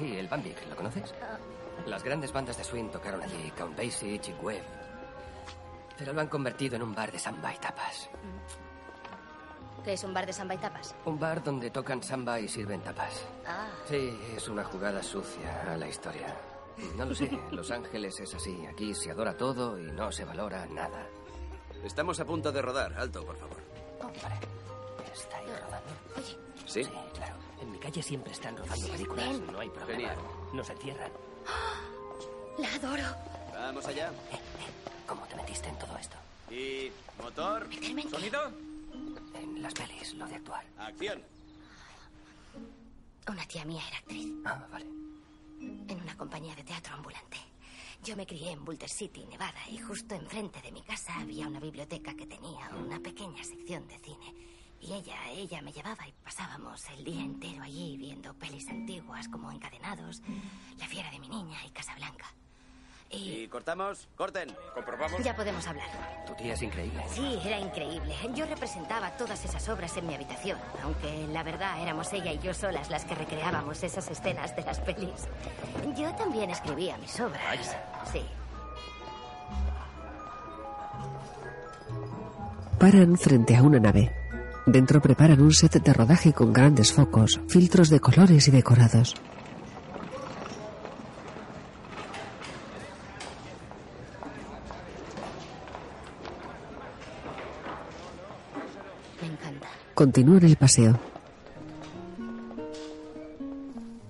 [0.00, 1.14] el Bambi, ¿lo conoces?
[1.22, 1.36] Ah,
[1.86, 4.62] Las grandes bandas de swing tocaron allí, Count Basie, Chick Webb.
[5.96, 8.08] Pero lo han convertido en un bar de samba y tapas.
[9.84, 10.94] ¿Qué es un bar de samba y tapas?
[11.04, 13.24] Un bar donde tocan samba y sirven tapas.
[13.46, 16.34] Ah, Sí, es una jugada sucia a la historia.
[16.96, 18.64] No lo sé, Los Ángeles es así.
[18.66, 21.06] Aquí se adora todo y no se valora nada.
[21.82, 22.92] Estamos a punto de rodar.
[22.94, 23.56] Alto, por favor.
[25.12, 25.90] ¿Estáis rodando?
[26.16, 26.38] Oye.
[26.66, 26.82] ¿Sí?
[27.14, 27.34] claro.
[27.60, 29.28] En mi calle siempre están rodando películas.
[29.40, 29.52] ven.
[29.52, 30.08] No hay problema.
[30.10, 30.16] Genial.
[30.52, 31.12] Nos encierran.
[32.58, 33.04] la adoro.
[33.52, 34.12] Vamos allá.
[35.06, 36.16] ¿Cómo te metiste en todo esto?
[36.50, 36.90] Y...
[37.22, 37.66] motor.
[37.68, 38.14] Meterme en qué?
[38.16, 38.52] ¿Sonido?
[39.34, 40.64] En las pelis, lo de actuar.
[40.78, 41.22] Acción.
[43.28, 44.86] Una tía mía era actriz Ah, vale.
[45.60, 47.36] en una compañía de teatro ambulante.
[48.02, 51.58] Yo me crié en Boulder City, Nevada, y justo enfrente de mi casa había una
[51.60, 54.34] biblioteca que tenía una pequeña sección de cine.
[54.80, 59.50] Y ella, ella me llevaba y pasábamos el día entero allí viendo pelis antiguas como
[59.50, 60.22] Encadenados,
[60.78, 62.26] La fiera de mi niña y Casablanca.
[63.10, 64.06] Y Y cortamos.
[64.16, 64.54] Corten.
[64.74, 65.22] Comprobamos.
[65.24, 65.88] ya podemos hablar.
[66.26, 67.02] Tu tía es increíble.
[67.10, 68.14] Sí, era increíble.
[68.34, 72.52] Yo representaba todas esas obras en mi habitación, aunque la verdad éramos ella y yo
[72.52, 75.26] solas las que recreábamos esas escenas de las pelis.
[75.96, 77.76] Yo también escribía mis obras.
[78.12, 78.22] Sí.
[82.78, 84.27] Paran frente a una nave.
[84.68, 89.14] Dentro preparan un set de rodaje con grandes focos, filtros de colores y decorados.
[99.22, 99.68] Me encanta.
[99.94, 101.00] Continúan el paseo.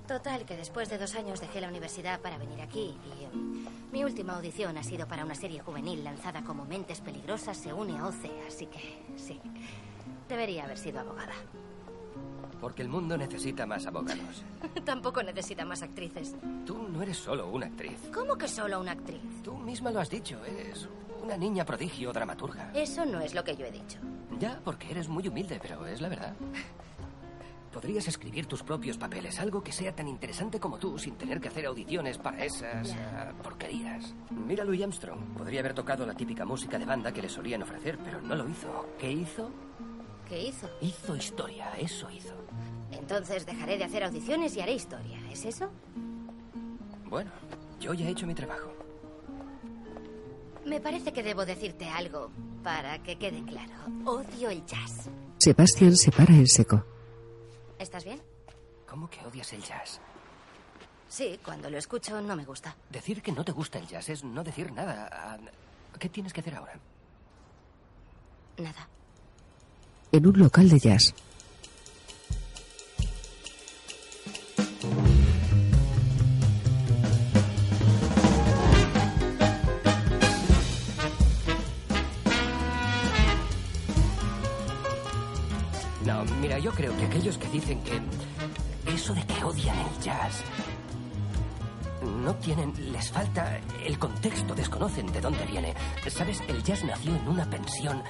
[0.09, 3.29] Total, que después de dos años dejé la universidad para venir aquí y eh,
[3.93, 7.97] mi última audición ha sido para una serie juvenil lanzada como Mentes Peligrosas se une
[7.97, 9.41] a OCE, así que sí
[10.29, 11.35] debería haber sido abogada.
[12.61, 14.45] Porque el mundo necesita más abogados.
[14.85, 16.35] Tampoco necesita más actrices.
[16.67, 17.99] Tú no eres solo una actriz.
[18.13, 19.21] ¿Cómo que solo una actriz?
[19.43, 20.89] Tú misma lo has dicho, eres
[21.23, 22.71] una niña prodigio dramaturga.
[22.75, 23.99] Eso no es lo que yo he dicho.
[24.39, 26.35] Ya, porque eres muy humilde, pero es la verdad.
[27.73, 31.49] Podrías escribir tus propios papeles, algo que sea tan interesante como tú, sin tener que
[31.49, 34.15] hacer audiciones para esas ah, porquerías.
[34.31, 35.21] Mira a Louis Armstrong.
[35.37, 38.49] Podría haber tocado la típica música de banda que le solían ofrecer, pero no lo
[38.49, 38.89] hizo.
[38.99, 39.51] ¿Qué hizo?
[40.29, 40.69] ¿Qué hizo?
[40.81, 42.35] Hizo historia, eso hizo.
[42.91, 45.71] Entonces dejaré de hacer audiciones y haré historia, ¿es eso?
[47.07, 47.31] Bueno,
[47.81, 48.73] yo ya he hecho mi trabajo.
[50.67, 52.31] Me parece que debo decirte algo
[52.63, 53.73] para que quede claro.
[54.05, 55.09] Odio el jazz.
[55.39, 56.85] Sebastián se para en seco.
[57.79, 58.21] ¿Estás bien?
[58.87, 60.01] ¿Cómo que odias el jazz?
[61.09, 62.77] Sí, cuando lo escucho no me gusta.
[62.91, 65.09] Decir que no te gusta el jazz es no decir nada.
[65.11, 65.39] Ah,
[65.99, 66.79] ¿Qué tienes que hacer ahora?
[68.59, 68.89] Nada.
[70.11, 71.15] En un local de jazz.
[86.07, 88.01] No, mira, yo creo que aquellos que dicen que
[88.95, 90.43] eso de que odian el jazz
[92.09, 95.75] no tienen, les falta el contexto, desconocen de dónde viene.
[96.09, 98.03] Sabes, el jazz nació en una pensión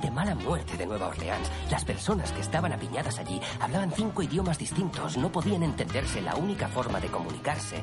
[0.00, 1.50] de mala muerte de Nueva Orleans.
[1.70, 6.20] Las personas que estaban apiñadas allí hablaban cinco idiomas distintos, no podían entenderse.
[6.20, 7.82] La única forma de comunicarse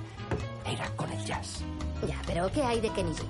[0.65, 1.63] era con el jazz.
[2.07, 3.21] Ya, pero ¿qué hay de Kenny G?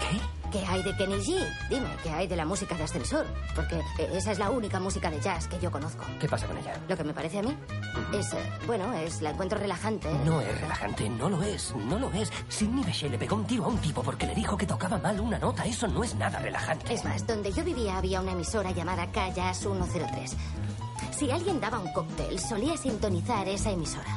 [0.00, 0.37] ¿Qué?
[0.50, 1.68] ¿Qué hay de Kenny G?
[1.68, 3.26] Dime, ¿qué hay de la música de ascensor?
[3.54, 6.04] Porque eh, esa es la única música de jazz que yo conozco.
[6.18, 6.80] ¿Qué pasa con ella?
[6.88, 7.54] Lo que me parece a mí
[8.14, 10.08] es, eh, bueno, es la encuentro relajante.
[10.24, 12.32] No es relajante, no lo es, no lo es.
[12.48, 15.20] Sidney Bechet le pegó un tiro a un tipo porque le dijo que tocaba mal
[15.20, 15.66] una nota.
[15.66, 16.94] Eso no es nada relajante.
[16.94, 20.34] Es más, donde yo vivía había una emisora llamada Callas 103.
[21.10, 24.16] Si alguien daba un cóctel, solía sintonizar esa emisora.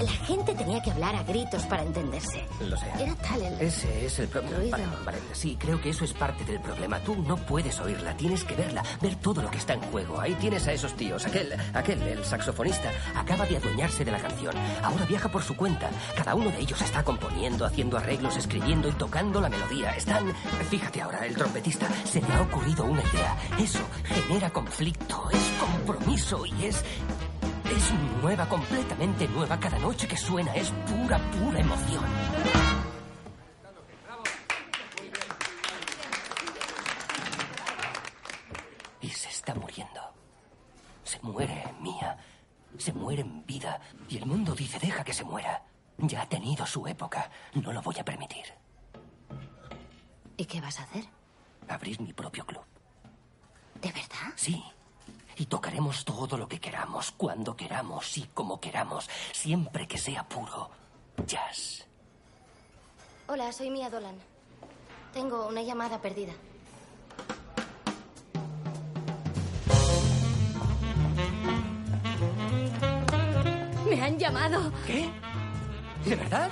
[0.00, 2.44] La gente tenía que hablar a gritos para entenderse.
[2.60, 2.86] Lo sé.
[2.98, 3.60] Era tal el...
[3.60, 4.56] Ese es el problema.
[4.56, 4.70] Ruido.
[4.72, 6.98] Vale, vale, sí, creo que eso es parte del problema.
[7.00, 10.20] Tú no puedes oírla, tienes que verla, ver todo lo que está en juego.
[10.20, 11.24] Ahí tienes a esos tíos.
[11.26, 14.54] Aquel, aquel, el saxofonista, acaba de adueñarse de la canción.
[14.82, 15.90] Ahora viaja por su cuenta.
[16.16, 19.96] Cada uno de ellos está componiendo, haciendo arreglos, escribiendo y tocando la melodía.
[19.96, 20.32] Están.
[20.70, 23.36] Fíjate ahora, el trompetista se le ha ocurrido una idea.
[23.58, 26.84] Eso genera conflicto, es compromiso y es.
[27.70, 27.92] Es
[28.22, 29.58] nueva, completamente nueva.
[29.58, 32.04] Cada noche que suena es pura, pura emoción.
[39.00, 40.00] Y se está muriendo.
[41.04, 42.16] Se muere, mía.
[42.78, 43.80] Se muere en vida.
[44.08, 45.62] Y el mundo dice, deja que se muera.
[45.98, 47.30] Ya ha tenido su época.
[47.54, 48.44] No lo voy a permitir.
[50.36, 51.04] ¿Y qué vas a hacer?
[51.68, 52.64] Abrir mi propio club.
[53.80, 54.32] ¿De verdad?
[54.36, 54.62] Sí.
[55.36, 60.70] Y tocaremos todo lo que queramos, cuando queramos y como queramos, siempre que sea puro
[61.26, 61.86] jazz.
[63.26, 64.16] Hola, soy Mia Dolan.
[65.12, 66.32] Tengo una llamada perdida.
[73.88, 74.72] Me han llamado.
[74.86, 75.10] ¿Qué?
[76.04, 76.50] ¿De verdad?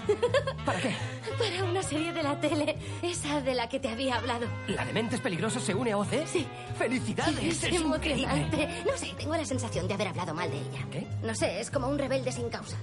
[0.64, 0.94] ¿Para qué?
[1.38, 2.76] Para una serie de la tele.
[3.02, 4.46] Esa de la que te había hablado.
[4.68, 6.26] ¿La de Mentes Peligrosas se une a OC?
[6.26, 6.46] Sí.
[6.78, 7.38] ¡Felicidades!
[7.42, 8.68] Es, Es, emocionante.
[8.86, 10.86] No sé, tengo la sensación de haber hablado mal de ella.
[10.90, 11.06] ¿Qué?
[11.22, 12.76] No sé, es como un rebelde sin causa.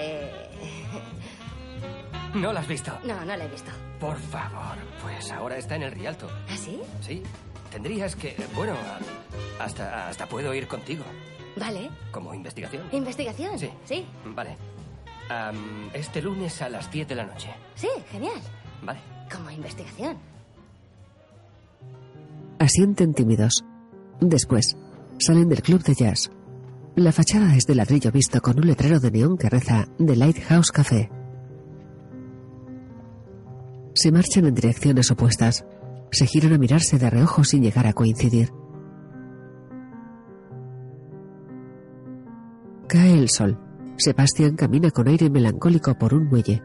[2.34, 2.98] ¿No la has visto?
[3.04, 3.72] No, no la he visto.
[4.00, 6.30] Por favor, pues ahora está en el Rialto.
[6.50, 6.80] ¿Ah, sí?
[7.02, 7.22] Sí.
[7.72, 8.36] Tendrías que...
[8.56, 8.74] Bueno,
[9.60, 11.04] hasta, hasta puedo ir contigo.
[11.58, 11.90] Vale.
[12.12, 12.88] Como investigación.
[12.92, 13.60] ¿Investigación?
[13.60, 13.70] Sí.
[13.86, 14.06] Sí.
[14.26, 14.56] Vale.
[15.94, 17.50] Este lunes a las 10 de la noche.
[17.76, 18.40] Sí, genial.
[18.84, 19.00] Vale.
[19.32, 20.18] Como investigación.
[22.60, 23.64] Asienten tímidos.
[24.20, 24.78] Después,
[25.20, 26.30] salen del club de jazz.
[26.96, 30.72] La fachada es de ladrillo visto con un letrero de neón que reza The Lighthouse
[30.72, 31.10] Café.
[33.94, 35.66] Se marchan en direcciones opuestas.
[36.12, 38.52] Se giran a mirarse de reojo sin llegar a coincidir.
[42.88, 43.58] Cae el sol.
[43.98, 46.62] Sebastián camina con aire melancólico por un muelle.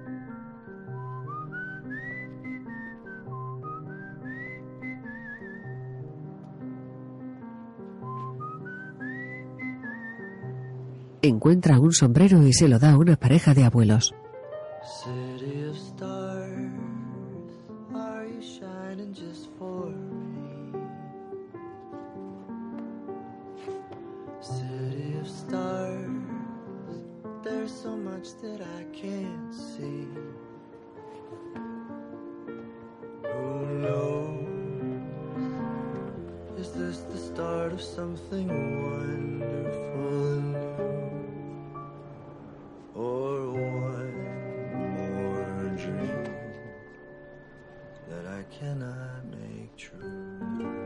[11.22, 14.14] Encuentra un sombrero y se lo da a una pareja de abuelos.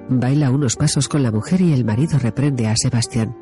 [0.08, 3.36] Baila unos pasos con la mujer y el marido reprende a Sebastián.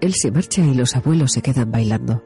[0.00, 2.22] Él se marcha y los abuelos se quedan bailando.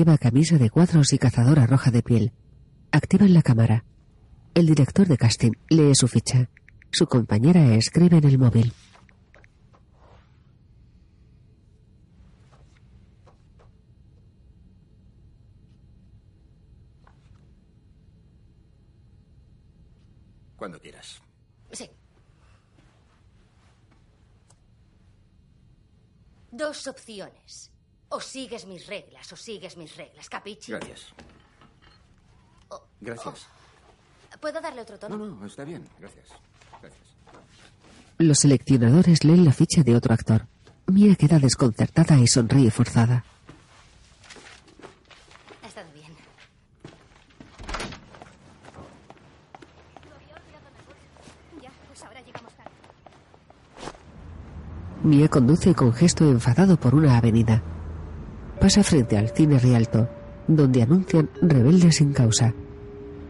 [0.00, 2.32] Lleva camisa de cuadros y cazadora roja de piel.
[2.90, 3.84] Activan la cámara.
[4.54, 6.48] El director de casting lee su ficha.
[6.90, 8.72] Su compañera escribe en el móvil.
[20.56, 21.20] Cuando quieras.
[21.72, 21.90] Sí.
[26.50, 27.69] Dos opciones.
[28.20, 30.72] O sigues mis reglas o sigues mis reglas, ¿capichi?
[30.72, 31.06] Gracias.
[33.00, 33.46] Gracias.
[34.38, 35.16] ¿Puedo darle otro tono?
[35.16, 35.88] No, no, está bien.
[35.98, 36.26] Gracias.
[36.82, 37.06] Gracias.
[38.18, 40.46] Los seleccionadores leen la ficha de otro actor.
[40.88, 43.24] Mia queda desconcertada y sonríe forzada.
[45.62, 46.14] Ha estado bien.
[54.92, 55.04] Pues.
[55.04, 57.62] Mia conduce con gesto enfadado por una avenida.
[58.60, 60.06] Pasa frente al cine Rialto,
[60.46, 62.52] donde anuncian Rebelde sin causa.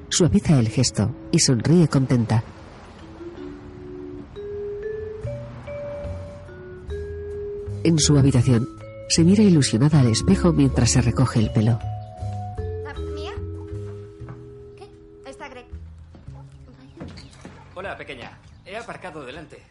[0.08, 2.42] Suaviza el gesto y sonríe contenta.
[7.84, 8.68] En su habitación,
[9.08, 11.78] se mira ilusionada al espejo mientras se recoge el pelo.
[13.14, 13.32] ¿Mía?
[14.76, 15.30] ¿Qué?
[15.30, 15.66] Está Greg.
[17.76, 18.36] Hola, pequeña.
[18.66, 19.62] He aparcado delante.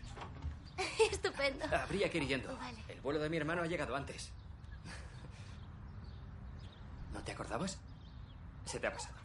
[1.11, 1.65] Estupendo.
[1.83, 2.49] Habría que ir yendo.
[2.87, 4.31] El vuelo de mi hermano ha llegado antes.
[7.39, 7.77] ¿No te acordabas?
[8.65, 9.15] Se te ha pasado.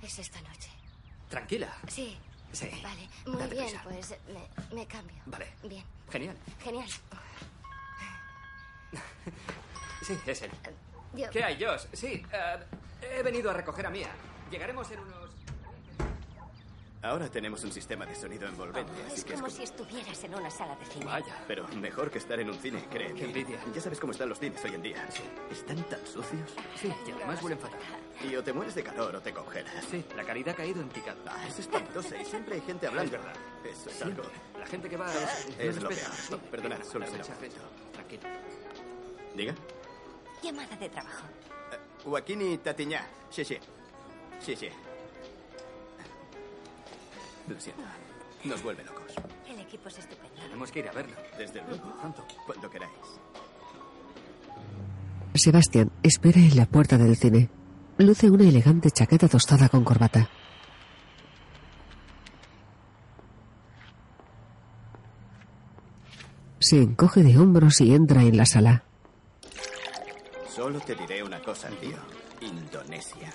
[0.00, 0.70] Es esta noche.
[1.28, 1.70] Tranquila.
[1.86, 2.16] Sí.
[2.50, 2.70] Sí.
[2.82, 3.08] Vale.
[3.26, 3.82] Muy Date bien, prisa.
[3.84, 4.14] pues
[4.70, 5.16] me, me cambio.
[5.26, 5.52] Vale.
[5.62, 5.84] Bien.
[6.10, 6.36] Genial.
[6.62, 6.88] Genial.
[10.02, 10.50] Sí, es él.
[11.14, 11.30] Yo...
[11.30, 11.82] ¿Qué hay, Josh?
[11.92, 12.58] Sí, eh,
[13.02, 14.08] he venido a recoger a Mía.
[14.50, 15.21] Llegaremos en unos...
[17.02, 20.34] Ahora tenemos un sistema de sonido envolvente, así Es que es como si estuvieras en
[20.36, 21.04] una sala de cine.
[21.04, 21.36] Vaya.
[21.48, 23.18] Pero mejor que estar en un cine, créeme.
[23.18, 23.58] Qué envidia.
[23.74, 25.08] Ya sabes cómo están los cines hoy en día.
[25.50, 26.54] Están tan sucios.
[26.76, 27.80] Sí, y además huelen fatal.
[28.22, 29.84] Y o te mueres de calor o te congelas.
[29.90, 31.18] Sí, la caridad ha caído en picado.
[31.26, 33.16] Ah, es espantosa y siempre hay gente hablando.
[33.16, 33.40] Es verdad.
[33.64, 34.24] Eso es Siempre.
[34.24, 34.60] algo.
[34.60, 35.48] La gente que va es...
[35.58, 36.00] Es no lo peor.
[36.00, 36.34] Sí.
[36.50, 37.92] Perdonad, Venga, solo será fecha, un momento.
[37.92, 38.22] Tranquilo.
[39.34, 39.54] Diga.
[40.40, 41.26] Llamada de trabajo.
[42.04, 43.06] Joaquini Tatiñá.
[43.28, 43.58] Sí, sí.
[44.40, 44.68] Sí, sí.
[47.48, 47.82] Lo siento.
[48.44, 49.12] Nos vuelve locos.
[49.48, 50.34] El equipo es estupendo.
[50.42, 51.16] Tenemos que ir a verlo.
[51.38, 51.94] Desde luego.
[52.46, 52.92] Cuando queráis.
[55.34, 57.48] Sebastián espera en la puerta del cine.
[57.98, 60.28] Luce una elegante chaqueta tostada con corbata.
[66.58, 68.84] Se encoge de hombros y entra en la sala.
[70.48, 71.96] Solo te diré una cosa, tío.
[72.40, 73.32] Indonesia.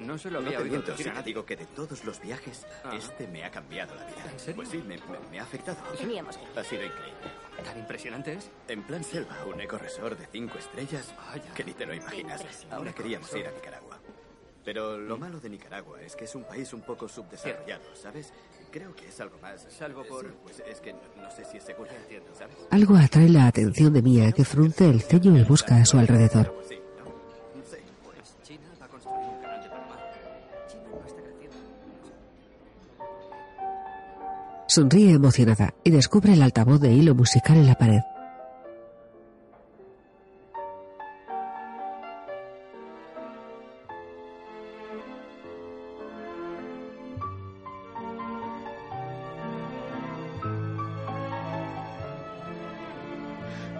[0.00, 1.26] No se lo No había te oído miento decir si a te nadie.
[1.32, 2.94] digo que de todos los viajes, Ah.
[2.96, 4.24] este me ha cambiado la vida.
[4.32, 4.56] ¿En serio?
[4.56, 5.76] Pues sí, me, me- me ha afectado.
[5.98, 6.58] Teníamos que.
[6.58, 7.30] Ha sido increíble.
[7.64, 8.50] ¿Tan impresionante es?
[8.68, 11.52] En plan selva, un ecoresort de cinco estrellas Vaya.
[11.54, 12.42] que ni te lo imaginas.
[12.70, 13.98] Ahora queríamos ir a Nicaragua.
[14.64, 18.32] Pero lo malo de Nicaragua es que es un país un poco subdesarrollado, ¿sabes?
[18.70, 19.66] Creo que es algo más.
[19.70, 21.90] Salvo por- Sí, pues es que no, no sé si es seguro.
[21.90, 22.56] Entiendo, ¿sabes?
[22.70, 26.59] Algo atrae la atención de Mia, que frunce el ceño y busca a su alrededor.
[34.70, 38.02] Sonríe emocionada y descubre el altavoz de hilo musical en la pared.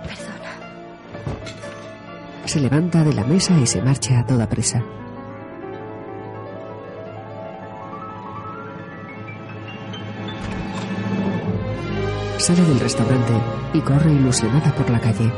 [0.03, 0.53] Perdona.
[2.47, 4.83] Se levanta de la mesa y se marcha a toda prisa.
[12.55, 13.33] sale del restaurante
[13.75, 15.31] y corre ilusionada por la calle.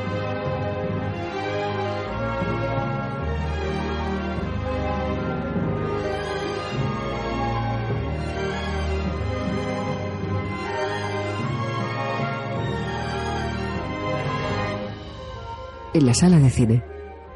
[15.93, 16.83] En la sala de cine,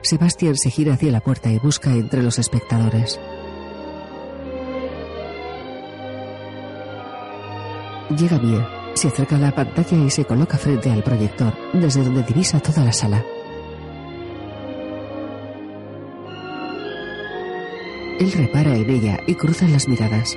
[0.00, 3.20] Sebastián se gira hacia la puerta y busca entre los espectadores.
[8.16, 12.22] Llega Mia, se acerca a la pantalla y se coloca frente al proyector, desde donde
[12.22, 13.22] divisa toda la sala.
[18.18, 20.34] Él repara en ella y cruzan las miradas.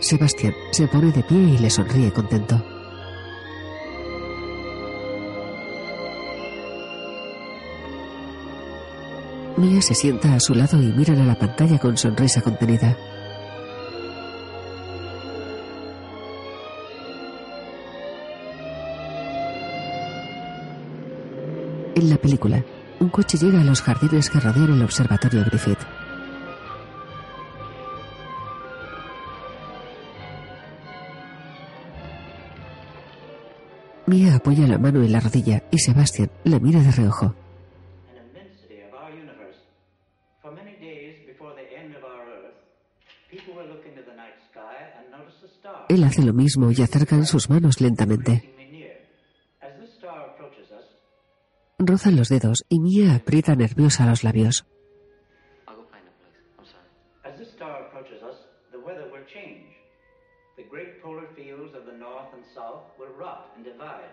[0.00, 2.64] Sebastián se pone de pie y le sonríe contento.
[9.56, 12.96] Mia se sienta a su lado y miran a la pantalla con sonrisa contenida.
[22.06, 22.64] En la película,
[23.00, 25.80] un coche llega a los jardines que rodean el observatorio Griffith.
[34.06, 37.34] Mia apoya la mano en la rodilla y Sebastián la mira de reojo.
[45.88, 48.55] Él hace lo mismo y acercan sus manos lentamente.
[51.96, 54.66] Rozan los dedos y Mia aprieta nerviosa los labios.
[57.24, 58.36] as this star approaches us,
[58.70, 59.64] the weather will change.
[60.58, 64.12] The great polar fields of the north and south will rot and divide.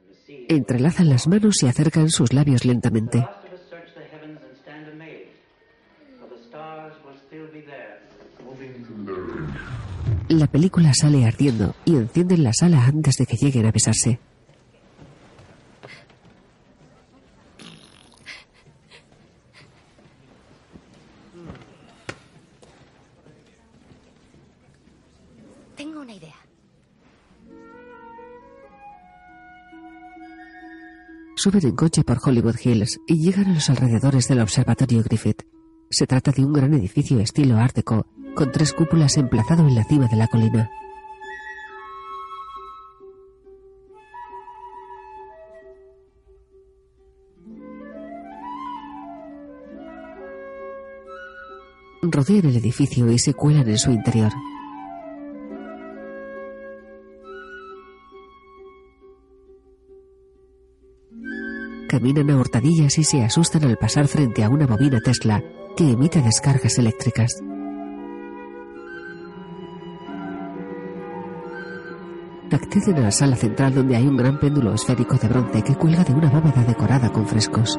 [0.00, 3.24] And the seas Entrelazan las manos y acercan sus labios lentamente.
[10.28, 14.18] La película sale ardiendo y encienden la sala antes de que lleguen a besarse.
[31.42, 35.42] Suben en coche por Hollywood Hills y llegan a los alrededores del observatorio Griffith.
[35.90, 39.82] Se trata de un gran edificio estilo Art Deco, con tres cúpulas emplazado en la
[39.82, 40.70] cima de la colina.
[52.02, 54.30] Rodean el edificio y se cuelan en su interior.
[62.02, 65.40] Caminan a hurtadillas y se asustan al pasar frente a una bobina Tesla
[65.76, 67.30] que emite descargas eléctricas.
[72.50, 76.02] Acceden a la sala central donde hay un gran péndulo esférico de bronce que cuelga
[76.02, 77.78] de una bóveda decorada con frescos.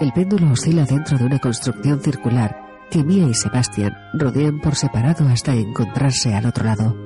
[0.00, 5.26] El péndulo oscila dentro de una construcción circular que Mia y Sebastián rodean por separado
[5.28, 6.96] hasta encontrarse al otro lado.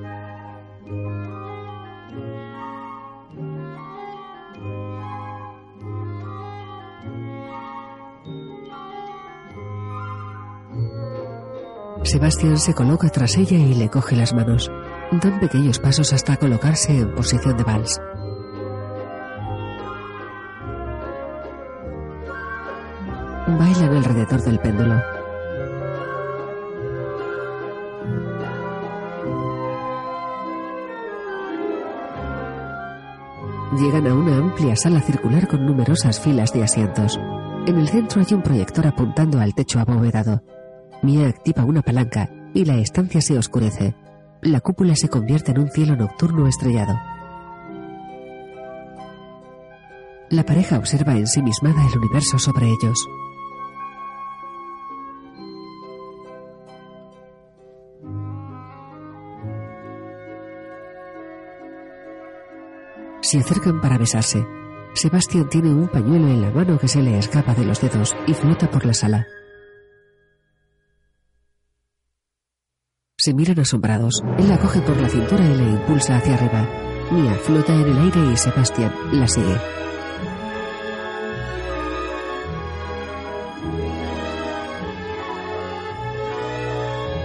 [12.02, 14.70] Sebastián se coloca tras ella y le coge las manos.
[15.10, 18.00] Dan pequeños pasos hasta colocarse en posición de vals.
[23.46, 25.13] Bailan alrededor del péndulo.
[33.78, 37.18] Llegan a una amplia sala circular con numerosas filas de asientos.
[37.66, 40.44] En el centro hay un proyector apuntando al techo abovedado.
[41.02, 43.96] Mia activa una palanca y la estancia se oscurece.
[44.42, 46.94] La cúpula se convierte en un cielo nocturno estrellado.
[50.30, 53.08] La pareja observa ensimismada el universo sobre ellos.
[63.24, 64.46] Se acercan para besarse.
[64.92, 68.34] Sebastián tiene un pañuelo en la mano que se le escapa de los dedos y
[68.34, 69.26] flota por la sala.
[73.16, 74.22] Se miran asombrados.
[74.36, 76.68] Él la coge por la cintura y la impulsa hacia arriba.
[77.12, 79.83] Mia flota en el aire y Sebastián la sigue.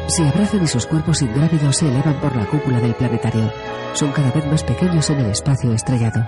[0.10, 3.52] Se abrazan y sus cuerpos ingrávidos se elevan por la cúpula del planetario.
[3.94, 6.26] Son cada vez más pequeños en el espacio estrellado.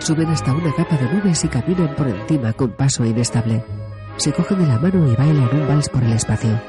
[0.00, 3.64] Suben hasta una capa de nubes y caminan por encima con paso inestable.
[4.16, 6.60] Se cogen de la mano y bailan un vals por el espacio.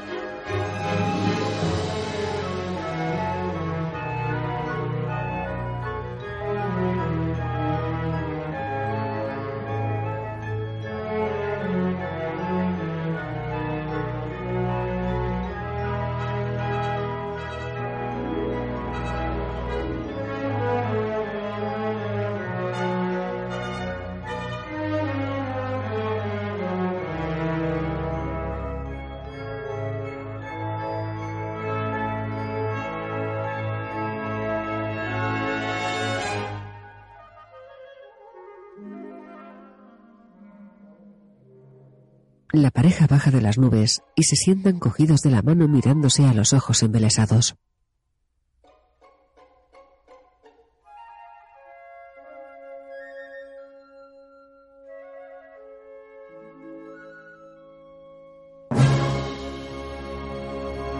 [42.94, 46.52] Pareja baja de las nubes y se sientan cogidos de la mano mirándose a los
[46.52, 47.56] ojos embelesados.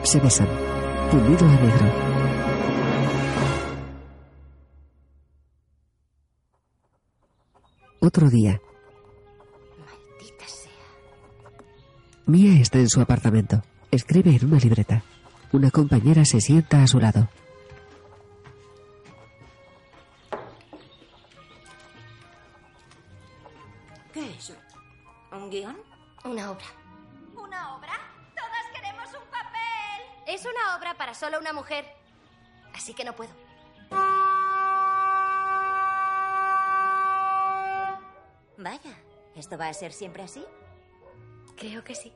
[0.02, 0.48] Se besan,
[1.10, 1.92] fundido a negro.
[8.00, 8.60] Otro día.
[12.26, 13.62] Mia está en su apartamento.
[13.90, 15.02] Escribe en una libreta.
[15.52, 17.28] Una compañera se sienta a su lado.
[24.12, 24.52] ¿Qué es?
[25.32, 25.76] ¿Un guion?
[26.24, 26.64] Una obra.
[27.36, 27.92] ¿Una obra?
[28.34, 30.02] Todas queremos un papel.
[30.26, 31.84] Es una obra para solo una mujer.
[32.74, 33.30] Así que no puedo.
[38.56, 38.96] Vaya,
[39.36, 40.42] ¿esto va a ser siempre así?
[41.66, 42.12] Creo que sí.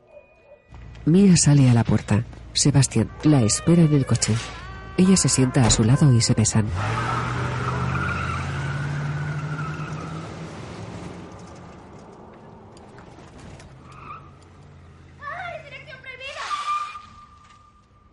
[1.07, 2.22] Mia sale a la puerta.
[2.53, 4.34] Sebastián la espera en el coche.
[4.99, 6.66] Ella se sienta a su lado y se besan.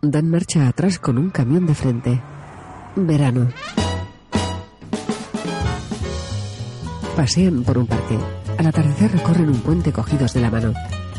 [0.00, 2.22] Dan marcha atrás con un camión de frente.
[2.94, 3.48] Verano.
[7.14, 8.18] Pasean por un parque.
[8.56, 10.72] Al atardecer recorren un puente cogidos de la mano.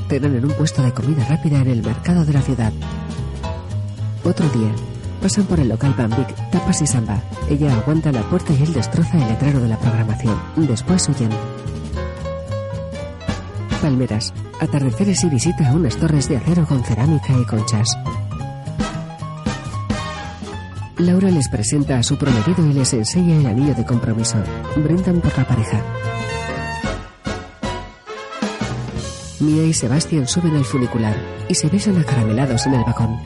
[0.10, 2.72] Cenan en un puesto de comida rápida en el mercado de la ciudad.
[4.24, 4.72] Otro día.
[5.22, 7.22] Pasan por el local Bambic, tapas y samba.
[7.50, 10.38] Ella aguanta la puerta y él destroza el letrero de la programación.
[10.56, 11.30] Después huyen.
[13.82, 14.34] Palmeras.
[14.60, 17.88] Atardeceres y visita a unas torres de acero con cerámica y conchas.
[20.98, 24.38] Laura les presenta a su prometido y les enseña el anillo de compromiso.
[24.78, 25.82] Brindan por la pareja.
[29.40, 31.16] Mia y Sebastián suben al funicular
[31.48, 33.20] y se besan acaramelados en el vagón.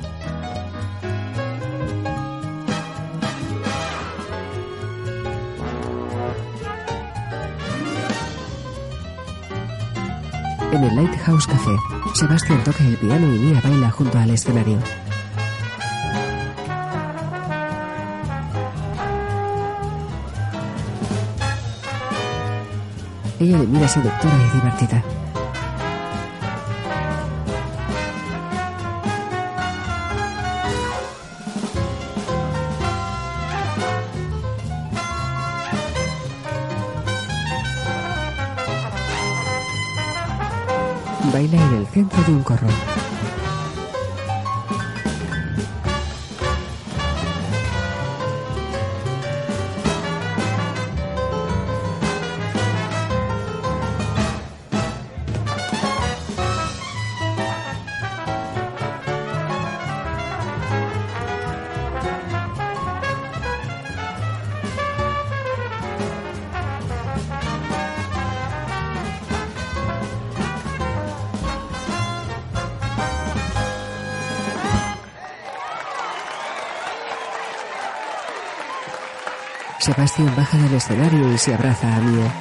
[10.74, 11.72] En el Lighthouse Café,
[12.14, 14.80] Sebastián toca el piano y Mia baila junto al escenario.
[23.40, 25.04] Ella le mira seductora y divertida.
[42.58, 42.91] Corro.
[79.94, 82.32] Sebastián baja del escenario y se abraza a Mia.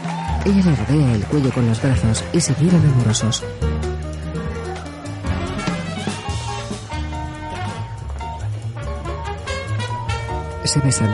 [0.45, 3.43] Ella le rodea el cuello con los brazos y se miran amorosos.
[10.63, 11.13] Se besan.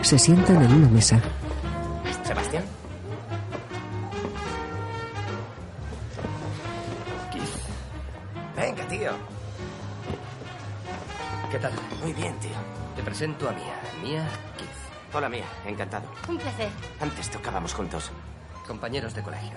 [0.00, 1.20] Se sientan en una mesa.
[14.02, 14.22] A Mia.
[14.22, 15.14] Mia Keith.
[15.14, 15.44] Hola, Mía.
[15.66, 16.08] Encantado.
[16.28, 16.70] Un placer.
[17.00, 18.10] Antes tocábamos juntos.
[18.66, 19.52] Compañeros de colegio.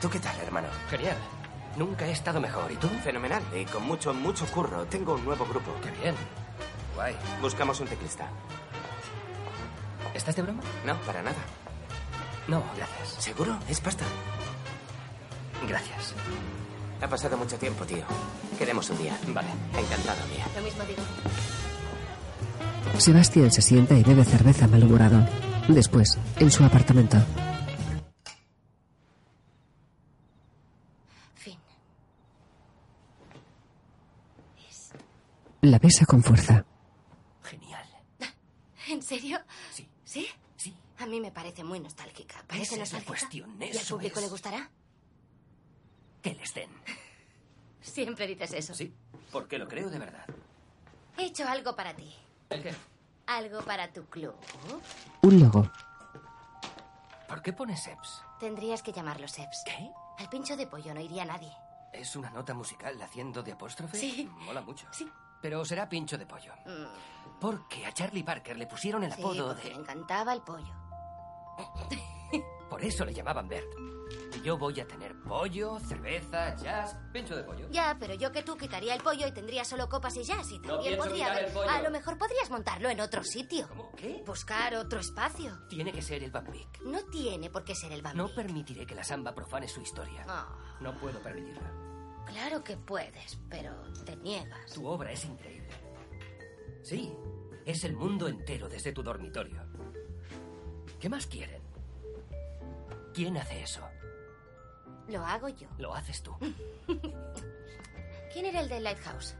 [0.00, 0.68] ¿Tú qué tal, hermano?
[0.90, 1.16] Genial.
[1.76, 2.70] Nunca he estado mejor.
[2.70, 2.88] ¿Y tú?
[3.02, 3.42] Fenomenal.
[3.54, 4.84] Y con mucho, mucho curro.
[4.86, 5.72] Tengo un nuevo grupo.
[5.82, 6.14] Qué bien.
[6.94, 7.16] Guay.
[7.40, 8.28] Buscamos un teclista.
[10.14, 10.62] ¿Estás de broma?
[10.84, 11.38] No, para nada.
[12.48, 13.22] No, gracias.
[13.22, 13.58] ¿Seguro?
[13.68, 14.04] Es pasta.
[15.66, 16.14] Gracias.
[17.00, 18.04] Ha pasado mucho tiempo, tío.
[18.58, 19.16] Queremos un día.
[19.28, 19.48] Vale.
[19.76, 20.46] Encantado, Mía.
[20.54, 21.02] Lo mismo digo.
[22.98, 25.26] Sebastián se sienta y bebe cerveza malhumorado.
[25.68, 27.16] Después, en su apartamento.
[31.34, 31.58] Fin.
[35.62, 36.64] La besa con fuerza.
[37.42, 37.86] Genial.
[38.88, 39.38] ¿En serio?
[39.72, 39.88] Sí.
[40.04, 40.26] ¿Sí?
[40.56, 40.74] Sí.
[40.98, 42.42] A mí me parece muy nostálgica.
[42.46, 43.08] Parece Esa es la nostálgica.
[43.08, 44.24] cuestión, ¿Y al eso público es.
[44.26, 44.70] le gustará?
[46.22, 46.70] Que les den.
[47.80, 48.74] Siempre dices eso.
[48.74, 48.92] Sí,
[49.32, 50.24] porque lo creo de verdad.
[51.18, 52.12] He hecho algo para ti.
[52.54, 52.74] ¿El qué?
[53.26, 54.34] ¿Algo para tu club?
[55.22, 55.70] Un logo.
[57.28, 58.22] ¿Por qué pones Seps?
[58.38, 59.62] Tendrías que llamarlo Seps.
[59.64, 59.90] ¿Qué?
[60.18, 61.50] Al pincho de pollo no iría nadie.
[61.92, 63.98] ¿Es una nota musical haciendo de apóstrofe?
[63.98, 64.30] Sí.
[64.46, 64.86] Mola mucho.
[64.92, 65.08] Sí.
[65.40, 66.52] Pero será pincho de pollo.
[66.66, 69.64] Mm, Porque a Charlie Parker le pusieron el sí, apodo de...
[69.64, 70.72] me encantaba el pollo.
[72.70, 73.68] Por eso le llamaban Bert.
[74.34, 77.68] Y yo voy a tener pollo, cerveza, jazz, pincho de pollo.
[77.70, 80.58] Ya, pero yo que tú quitaría el pollo y tendría solo copas y jazz y
[80.60, 81.68] también podría haber- el pollo.
[81.70, 83.68] A lo mejor podrías montarlo en otro sitio.
[83.96, 84.22] ¿Qué?
[84.26, 85.58] Buscar otro espacio.
[85.68, 86.80] Tiene que ser el Buckwheat.
[86.82, 88.16] No tiene por qué ser el Bambi.
[88.18, 90.24] No permitiré que la samba profane su historia.
[90.26, 90.48] Ah,
[90.80, 91.62] No puedo permitirlo.
[92.26, 93.74] claro que puedes, pero
[94.06, 94.72] te niegas.
[94.72, 95.68] Tu obra es increíble.
[96.82, 97.12] Sí,
[97.66, 99.62] es el mundo entero desde tu dormitorio.
[100.98, 101.60] ¿Qué más quieren?
[103.12, 103.82] ¿Quién hace eso?
[105.08, 105.68] Lo hago yo.
[105.78, 106.34] Lo haces tú.
[108.32, 109.34] ¿Quién era el del Lighthouse?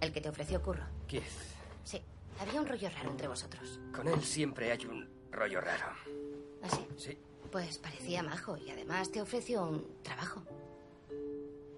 [0.00, 0.84] El que te ofreció curro.
[1.06, 1.24] Keith,
[1.84, 2.00] Sí,
[2.40, 3.78] había un rollo raro entre vosotros.
[3.94, 5.86] con él siempre hay un rollo raro.
[6.62, 6.86] ¿Así?
[6.96, 7.18] Sí.
[7.52, 10.42] Pues parecía majo y además te ofreció un trabajo.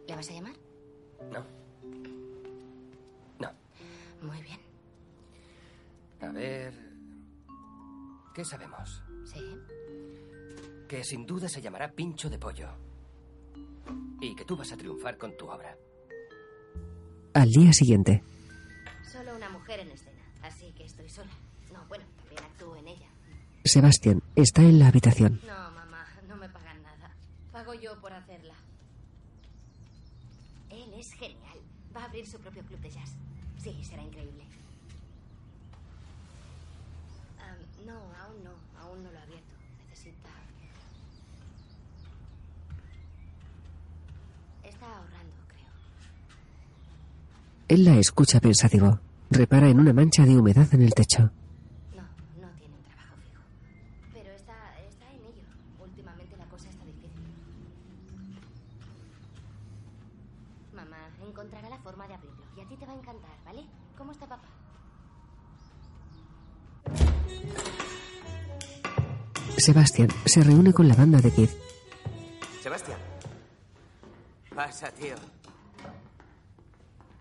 [0.07, 0.55] ¿Le vas a llamar?
[1.31, 1.45] No.
[3.39, 3.51] No.
[4.21, 4.61] Muy bien.
[6.21, 6.75] A ver...
[8.35, 9.03] ¿Qué sabemos?
[9.25, 9.57] Sí.
[10.93, 12.69] Que sin duda se llamará Pincho de Pollo.
[14.21, 15.75] Y que tú vas a triunfar con tu obra.
[17.33, 18.23] Al día siguiente,
[19.11, 21.31] Solo una mujer en escena, así que estoy sola.
[21.73, 23.09] No, bueno, también actúo en ella.
[23.65, 25.41] Sebastián está en la habitación.
[25.47, 27.17] No, mamá, no me pagan nada.
[27.53, 28.57] Pago yo por hacerla.
[30.69, 31.59] Él es genial.
[31.97, 33.17] Va a abrir su propio club de jazz.
[33.57, 34.45] Sí, será increíble.
[37.41, 38.53] Am, no, aún no.
[38.79, 39.55] Aún no lo ha abierto.
[39.89, 40.29] Necesita...
[44.65, 45.69] Está ahorrando, creo.
[47.73, 49.01] Él la escucha pensativo.
[49.31, 51.31] Repara en una mancha de humedad en el techo.
[51.97, 52.03] No,
[52.39, 53.41] no tiene un trabajo fijo.
[54.13, 55.43] Pero está, está en ello.
[55.83, 57.23] Últimamente la cosa está difícil.
[60.75, 62.45] Mamá, encontrará la forma de abrirlo.
[62.59, 63.65] Y a ti te va a encantar, ¿vale?
[63.97, 64.49] ¿Cómo está papá?
[69.57, 71.53] Sebastián se reúne con la banda de Keith.
[72.61, 72.99] Sebastián.
[74.55, 75.15] Pasa, tío.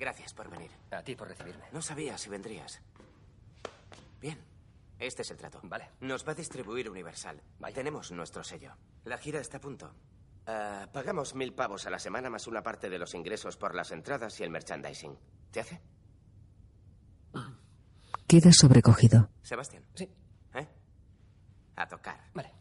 [0.02, 0.72] Gracias por venir.
[0.90, 1.66] A ti por recibirme.
[1.72, 2.82] No sabía si vendrías.
[4.20, 4.36] Bien.
[4.98, 5.60] Este es el trato.
[5.62, 5.92] Vale.
[6.00, 7.40] Nos va a distribuir Universal.
[7.72, 8.74] Tenemos nuestro sello.
[9.06, 9.94] La gira está a punto.
[10.48, 13.92] Ah, pagamos mil pavos a la semana más una parte de los ingresos por las
[13.92, 15.16] entradas y el merchandising.
[15.52, 15.80] ¿Te hace?
[18.28, 19.30] Queda sobrecogido.
[19.44, 19.86] Sebastián.
[19.94, 20.10] Sí.
[20.56, 20.68] ¿Eh?
[21.76, 22.28] A tocar.
[22.34, 22.61] Vale.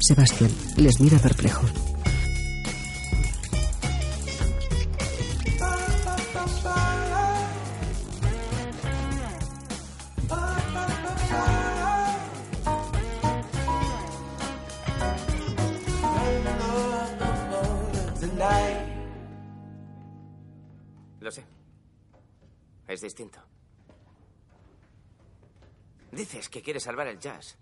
[0.00, 1.91] Sebastián les mira perplejo.
[26.32, 27.58] Que quieres salvar el jazz.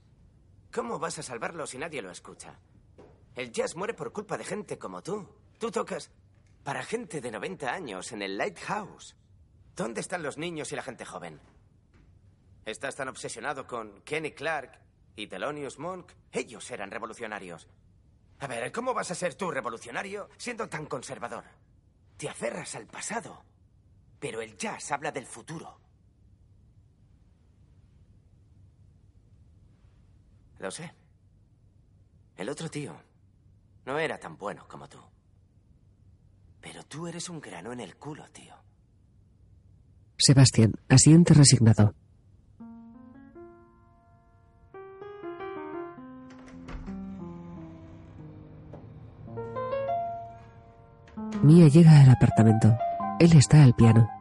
[0.73, 2.61] ¿Cómo vas a salvarlo si nadie lo escucha?
[3.35, 5.29] El jazz muere por culpa de gente como tú.
[5.59, 6.13] Tú tocas
[6.63, 9.17] para gente de 90 años en el Lighthouse.
[9.75, 11.41] ¿Dónde están los niños y la gente joven?
[12.65, 14.79] ¿Estás tan obsesionado con Kenny Clark
[15.17, 16.13] y Thelonious Monk?
[16.31, 17.67] Ellos eran revolucionarios.
[18.39, 21.45] A ver, ¿cómo vas a ser tú revolucionario siendo tan conservador?
[22.17, 23.43] Te aferras al pasado.
[24.21, 25.81] Pero el jazz habla del futuro.
[30.61, 30.93] Lo sé.
[32.37, 32.95] El otro tío
[33.87, 34.99] no era tan bueno como tú.
[36.61, 38.55] Pero tú eres un grano en el culo, tío.
[40.19, 41.95] Sebastián asiente resignado.
[51.43, 52.77] Mia llega al apartamento.
[53.19, 54.20] Él está al piano.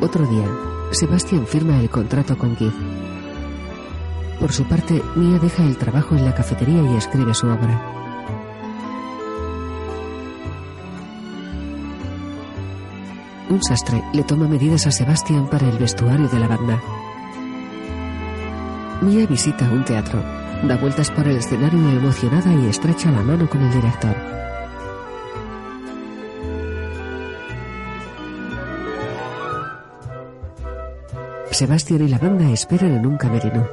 [0.00, 0.46] Otro día,
[0.90, 2.72] Sebastian firma el contrato con Keith.
[4.40, 7.78] Por su parte, Mia deja el trabajo en la cafetería y escribe su obra.
[13.50, 16.82] Un sastre le toma medidas a Sebastian para el vestuario de la banda.
[19.02, 20.22] Mia visita un teatro,
[20.66, 24.34] da vueltas por el escenario emocionada y estrecha la mano con el director.
[31.54, 33.68] Sebastian y la banda esperan en un camerino.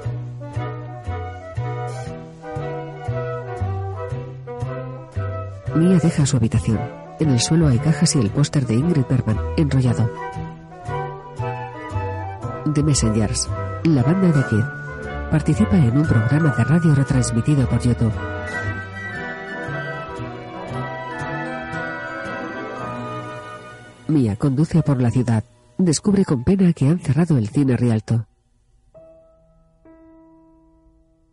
[5.74, 6.80] Mia deja su habitación.
[7.20, 10.08] En el suelo hay cajas y el póster de Ingrid Bergman, enrollado.
[12.72, 13.50] The Messengers,
[13.86, 14.64] la banda de Kid,
[15.32, 18.14] participa en un programa de radio retransmitido por YouTube.
[24.08, 25.44] Mia conduce por la ciudad.
[25.84, 28.28] Descubre con pena que han cerrado el cine Rialto.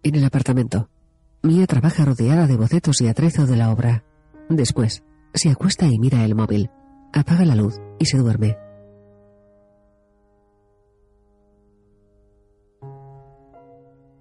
[0.02, 0.88] En el apartamento,
[1.42, 4.04] Mia trabaja rodeada de bocetos y atrezo de la obra.
[4.48, 5.04] Después,
[5.34, 6.70] se acuesta y mira el móvil.
[7.12, 8.56] Apaga la luz y se duerme.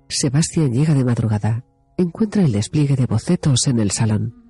[0.10, 1.64] Sebastián llega de madrugada.
[1.96, 4.47] Encuentra el despliegue de bocetos en el salón.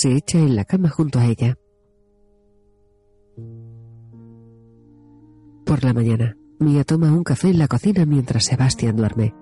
[0.00, 1.58] Se echa en la cama junto a ella.
[5.66, 9.34] Por la mañana, Mia toma un café en la cocina mientras Sebastián duerme.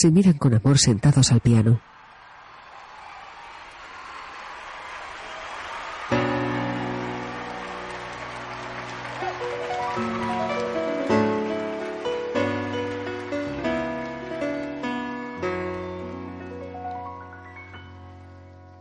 [0.00, 1.80] Se miran con amor sentados al piano.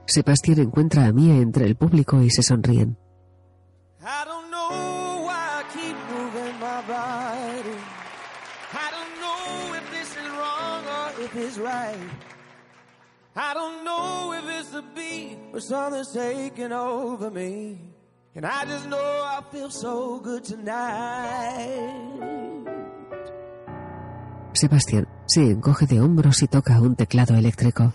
[0.06, 2.95] Sebastián encuentra a Mia entre el público y se sonríen.
[18.38, 21.58] And I just know I feel so good tonight.
[24.54, 27.94] Sebastián se encoge de hombros y toca un teclado eléctrico.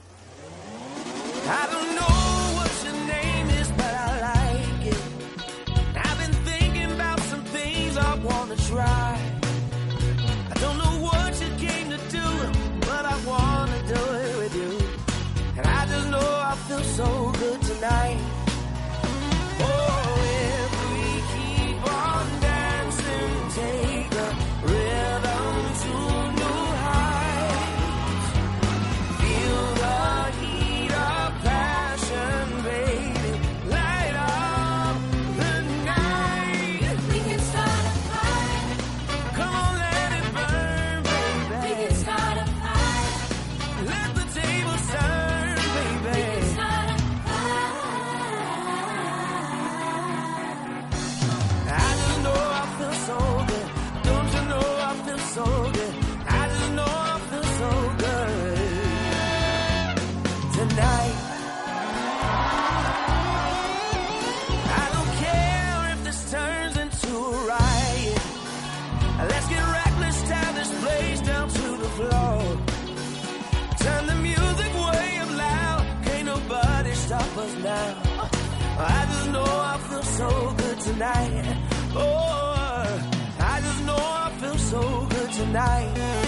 [79.32, 81.56] Know I feel so good tonight.
[81.94, 86.21] Oh, I just know I feel so good tonight.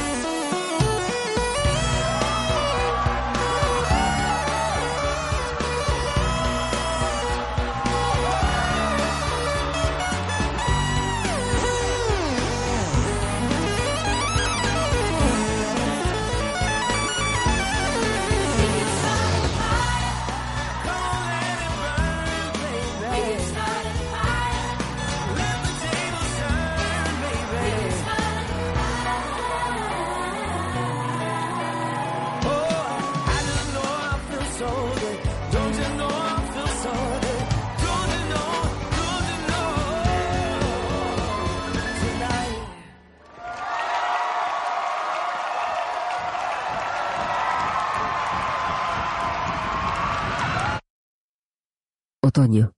[52.44, 52.72] Otoño.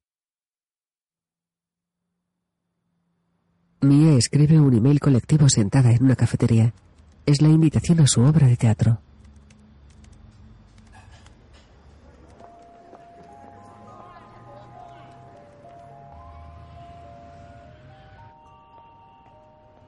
[3.80, 6.72] Mia escribe un email colectivo sentada en una cafetería.
[7.26, 9.00] Es la invitación a su obra de teatro.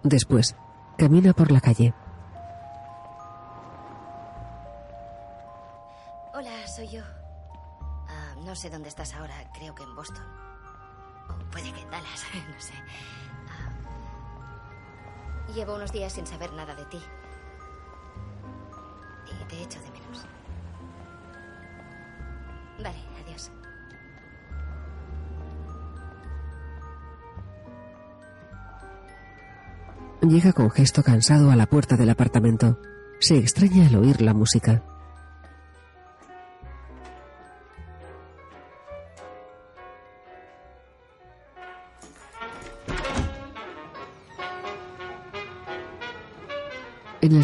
[0.03, 0.57] Después,
[0.97, 1.95] camina por la calle.
[8.59, 10.25] Sé dónde estás ahora, creo que en Boston.
[11.29, 12.25] O puede que en Dallas,
[12.55, 12.75] no sé.
[13.49, 13.71] Ah,
[15.55, 17.01] llevo unos días sin saber nada de ti.
[19.27, 20.27] Y te echo de menos.
[22.83, 23.51] Vale, adiós.
[30.23, 32.81] Llega con gesto cansado a la puerta del apartamento.
[33.21, 34.83] Se extraña al oír la música.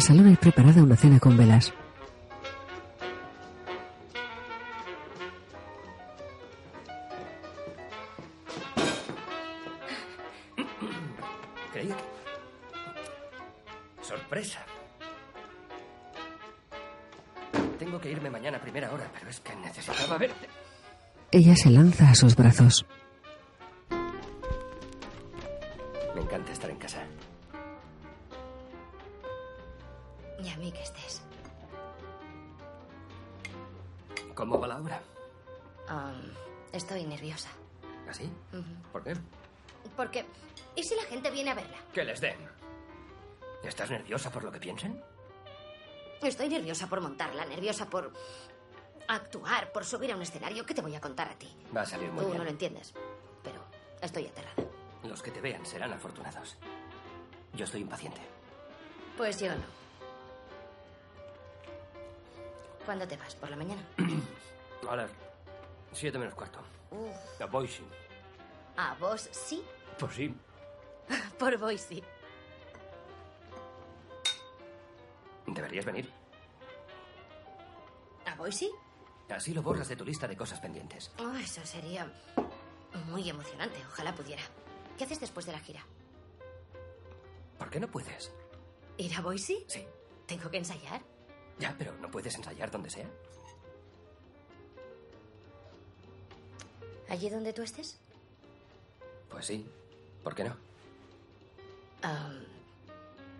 [0.05, 1.73] Salón hay preparada una cena con velas.
[11.73, 12.03] Creía que...
[14.03, 14.59] Sorpresa.
[17.79, 20.47] Tengo que irme mañana a primera hora, pero es que necesitaba verte.
[21.31, 22.85] Ella se lanza a sus brazos.
[44.65, 45.01] Piensen?
[46.21, 48.11] Estoy nerviosa por montarla, nerviosa por
[49.07, 50.65] actuar, por subir a un escenario.
[50.65, 51.55] ¿Qué te voy a contar a ti?
[51.75, 52.37] Va a salir muy Tú bien.
[52.39, 52.93] no lo entiendes,
[53.43, 53.61] pero
[54.01, 54.55] estoy aterrada.
[55.03, 56.57] Los que te vean serán afortunados.
[57.53, 58.19] Yo estoy impaciente.
[59.17, 59.63] Pues yo no.
[62.85, 63.35] ¿Cuándo te vas?
[63.35, 63.81] ¿Por la mañana?
[64.89, 65.09] A las
[65.93, 66.59] siete menos cuarto.
[66.91, 67.41] Uf.
[67.41, 67.83] A Boise.
[68.77, 69.63] ¿A vos sí?
[69.99, 70.35] Pues sí.
[71.39, 72.03] Por Boise.
[75.55, 76.11] Deberías venir.
[78.25, 78.69] ¿A Boise?
[79.29, 81.11] Así lo borras de tu lista de cosas pendientes.
[81.17, 82.11] Oh, eso sería
[83.07, 83.77] muy emocionante.
[83.87, 84.43] Ojalá pudiera.
[84.97, 85.83] ¿Qué haces después de la gira?
[87.57, 88.31] ¿Por qué no puedes?
[88.97, 89.63] ¿Ir a Boise?
[89.67, 89.85] Sí.
[90.25, 91.01] ¿Tengo que ensayar?
[91.57, 93.09] Ya, pero ¿no puedes ensayar donde sea?
[97.07, 97.97] ¿Allí donde tú estés?
[99.29, 99.65] Pues sí.
[100.23, 100.57] ¿Por qué no?
[102.01, 102.43] Am,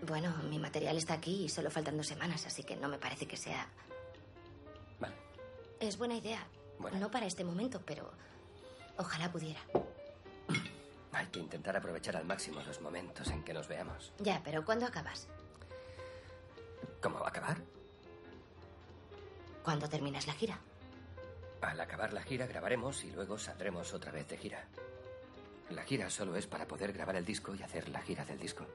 [0.06, 3.28] bueno, mi material está aquí y solo faltan dos semanas, así que no me parece
[3.28, 3.68] que sea...
[5.00, 5.16] Vale.
[5.80, 6.46] Es buena idea.
[6.80, 7.00] Bueno.
[7.00, 8.12] No para este momento, pero
[8.98, 9.60] ojalá pudiera.
[11.12, 14.12] Hay que intentar aprovechar al máximo los momentos en que nos veamos.
[14.20, 15.28] Ya, pero ¿cuándo acabas?
[17.02, 17.58] ¿Cómo va a acabar?
[19.64, 20.60] ¿Cuándo terminas la gira?
[21.62, 24.68] Al acabar la gira grabaremos y luego saldremos otra vez de gira.
[25.70, 28.66] La gira solo es para poder grabar el disco y hacer la gira del disco.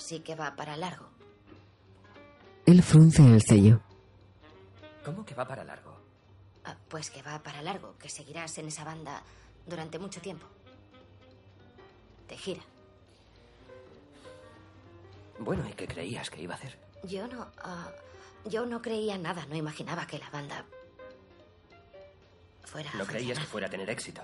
[0.00, 1.10] Así que va para largo.
[2.64, 3.82] Él frunce el ceño.
[5.04, 5.94] ¿Cómo que va para largo?
[6.64, 9.22] Ah, pues que va para largo, que seguirás en esa banda
[9.66, 10.46] durante mucho tiempo.
[12.28, 12.62] De gira.
[15.38, 16.78] Bueno, ¿y qué creías que iba a hacer?
[17.04, 17.46] Yo no.
[17.62, 17.90] ah,
[18.46, 20.64] yo no creía nada, no imaginaba que la banda.
[22.64, 22.90] fuera.
[22.94, 24.22] ¿No creías que fuera a tener éxito?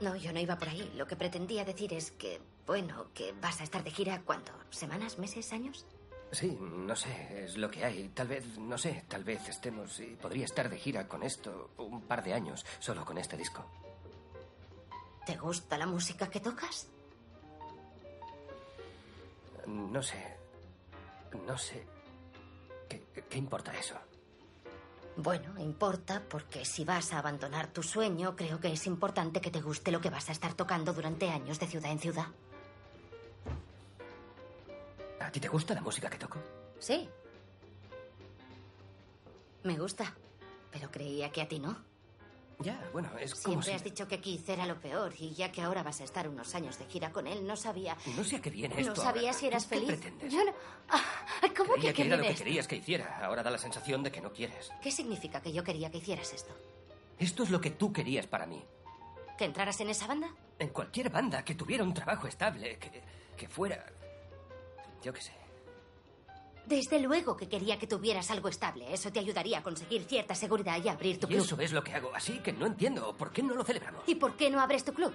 [0.00, 0.92] No, yo no iba por ahí.
[0.96, 4.52] Lo que pretendía decir es que, bueno, que vas a estar de gira, ¿cuánto?
[4.70, 5.86] ¿Semanas, meses, años?
[6.32, 8.08] Sí, no sé, es lo que hay.
[8.08, 12.02] Tal vez, no sé, tal vez estemos y podría estar de gira con esto un
[12.02, 13.64] par de años, solo con este disco.
[15.24, 16.88] ¿Te gusta la música que tocas?
[19.66, 20.36] No sé.
[21.46, 21.86] No sé.
[22.88, 23.94] ¿Qué, qué importa eso?
[25.16, 29.60] Bueno, importa porque si vas a abandonar tu sueño, creo que es importante que te
[29.60, 32.26] guste lo que vas a estar tocando durante años de ciudad en ciudad.
[35.20, 36.38] ¿A ti te gusta la música que toco?
[36.78, 37.08] Sí.
[39.62, 40.12] Me gusta,
[40.70, 41.93] pero creía que a ti no.
[42.60, 43.72] Ya, bueno, es como Siempre si...
[43.72, 46.54] has dicho que Keith era lo peor y ya que ahora vas a estar unos
[46.54, 47.96] años de gira con él, no sabía...
[48.16, 49.32] No sé a qué viene esto No sabía ahora.
[49.32, 49.88] si eras ¿Tú qué feliz.
[50.00, 50.32] pretendes?
[50.32, 50.52] Yo no...
[50.88, 51.02] Ah,
[51.56, 53.24] ¿Cómo Creía que que era lo que querías que hiciera.
[53.24, 54.70] Ahora da la sensación de que no quieres.
[54.82, 56.54] ¿Qué significa que yo quería que hicieras esto?
[57.18, 58.64] Esto es lo que tú querías para mí.
[59.36, 60.28] ¿Que entraras en esa banda?
[60.58, 63.02] En cualquier banda que tuviera un trabajo estable, que,
[63.36, 63.84] que fuera...
[65.02, 65.32] Yo qué sé.
[66.66, 68.92] Desde luego que quería que tuvieras algo estable.
[68.92, 71.42] Eso te ayudaría a conseguir cierta seguridad y abrir tu Y club.
[71.44, 72.10] eso es lo que hago.
[72.14, 73.14] Así que no entiendo.
[73.16, 74.02] ¿Por qué no lo celebramos?
[74.06, 75.12] ¿Y por qué no abres tu club?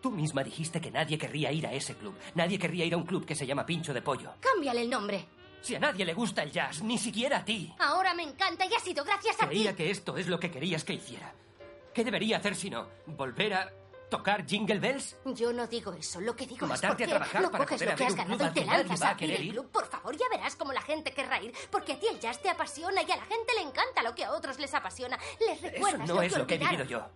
[0.00, 2.14] Tú misma dijiste que nadie querría ir a ese club.
[2.34, 4.32] Nadie querría ir a un club que se llama Pincho de Pollo.
[4.40, 5.26] Cámbiale el nombre.
[5.60, 7.74] Si a nadie le gusta el jazz, ni siquiera a ti.
[7.80, 9.46] Ahora me encanta y ha sido gracias a ti.
[9.56, 11.34] Creía que esto es lo que querías que hiciera.
[11.92, 12.88] ¿Qué debería hacer si no?
[13.06, 13.72] ¿Volver a
[14.10, 15.16] tocar Jingle Bells?
[15.24, 16.20] Yo no digo eso.
[16.20, 18.14] Lo que digo Matarte es a por qué trabajar no para coges lo que has
[18.14, 19.52] ganado y te lanzas a a querer el ir.
[19.52, 19.70] club.
[19.70, 21.54] Por favor, ya verás cómo la gente querrá ir.
[21.70, 24.24] Porque a ti el jazz te apasiona y a la gente le encanta lo que
[24.24, 25.18] a otros les apasiona.
[25.40, 27.08] Les Eso recuerdas no lo es lo que he vivido yo.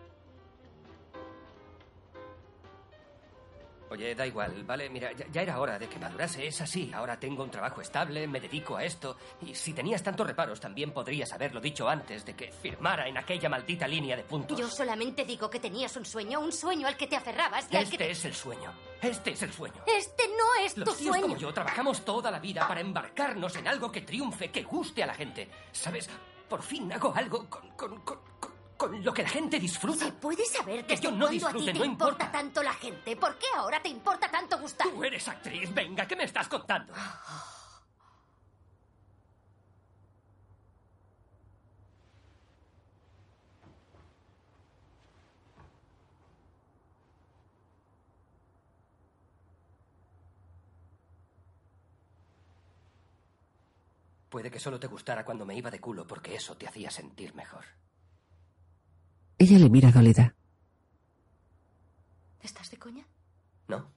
[3.90, 4.88] Oye, da igual, ¿vale?
[4.88, 6.46] Mira, ya, ya era hora de que madurase.
[6.46, 6.90] Es así.
[6.94, 9.16] Ahora tengo un trabajo estable, me dedico a esto.
[9.42, 13.48] Y si tenías tantos reparos, también podrías haberlo dicho antes de que firmara en aquella
[13.48, 14.58] maldita línea de puntos.
[14.58, 17.84] Yo solamente digo que tenías un sueño, un sueño al que te aferrabas y al
[17.88, 18.72] que Este es el sueño.
[19.02, 19.82] Este es el sueño.
[19.86, 21.22] Este no es tu Los tíos sueño.
[21.26, 25.06] como yo trabajamos toda la vida para embarcarnos en algo que triunfe, que guste a
[25.06, 25.48] la gente.
[25.72, 26.08] ¿Sabes?
[26.48, 30.10] Por fin hago algo con, con, con, con- con lo que la gente disfruta.
[30.20, 32.32] ¿Puedes saber Que yo no cuándo a ti disfrute, te no importa importa.
[32.32, 33.16] tanto la gente?
[33.16, 34.88] ¿Por qué ahora te importa tanto gustar?
[34.88, 35.72] Tú eres actriz.
[35.72, 36.92] Venga, ¿qué me estás contando?
[54.28, 57.34] Puede que solo te gustara cuando me iba de culo porque eso te hacía sentir
[57.34, 57.64] mejor.
[59.38, 60.34] Ella le mira dolida.
[62.42, 63.04] ¿Estás de coña?
[63.68, 63.90] ¿No?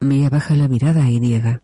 [0.00, 1.62] Mia baja la mirada y niega.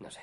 [0.00, 0.20] No sé.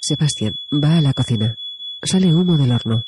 [0.00, 1.56] Sebastián va a la cocina.
[2.02, 3.04] Sale humo del horno.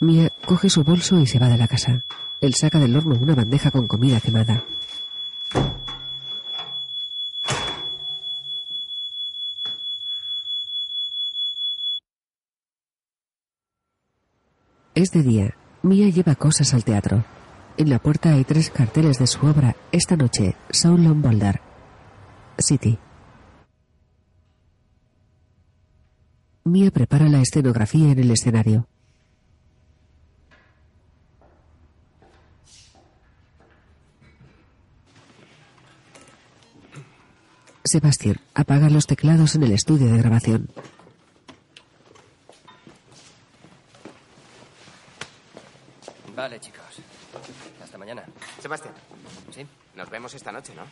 [0.00, 2.04] Mia coge su bolso y se va de la casa.
[2.40, 4.64] Él saca del horno una bandeja con comida quemada.
[15.08, 15.54] Es de día.
[15.80, 17.24] Mia lleva cosas al teatro.
[17.78, 19.74] En la puerta hay tres carteles de su obra.
[19.90, 20.54] Esta noche,
[20.84, 21.62] on Boulder.
[22.58, 22.98] City.
[26.64, 28.86] Mia prepara la escenografía en el escenario.
[37.82, 40.68] Sebastián apaga los teclados en el estudio de grabación.
[46.48, 47.02] Vale, chicos.
[47.82, 48.24] Hasta mañana.
[48.58, 48.94] Sebastián.
[49.54, 49.66] ¿Sí?
[49.94, 50.84] Nos vemos esta noche, ¿no?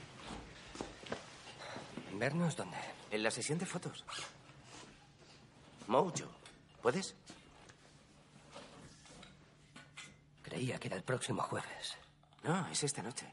[2.18, 2.76] ¿Vernos dónde?
[3.10, 4.04] En la sesión de fotos.
[5.86, 6.12] Mojo.
[6.82, 7.14] ¿Puedes?
[10.42, 11.96] Creía que era el próximo jueves.
[12.44, 13.26] No, es esta noche.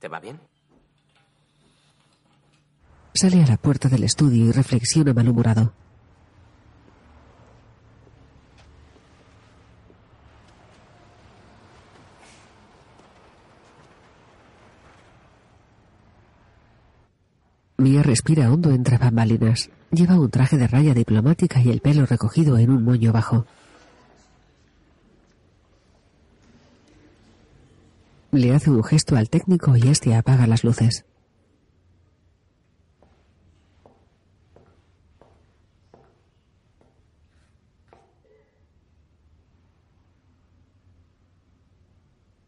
[0.00, 0.40] ¿Te va bien?
[3.14, 5.72] Sale a la puerta del estudio y reflexiona malhumorado.
[18.02, 19.70] Respira hondo entre bambalinas.
[19.92, 23.46] Lleva un traje de raya diplomática y el pelo recogido en un moño bajo.
[28.32, 31.04] Le hace un gesto al técnico y este apaga las luces.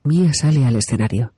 [0.02, 1.32] Mia sale al escenario.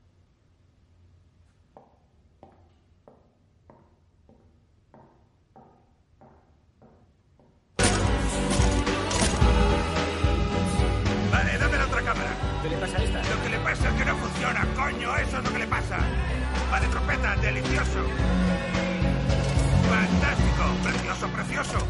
[21.56, 21.86] Precioso.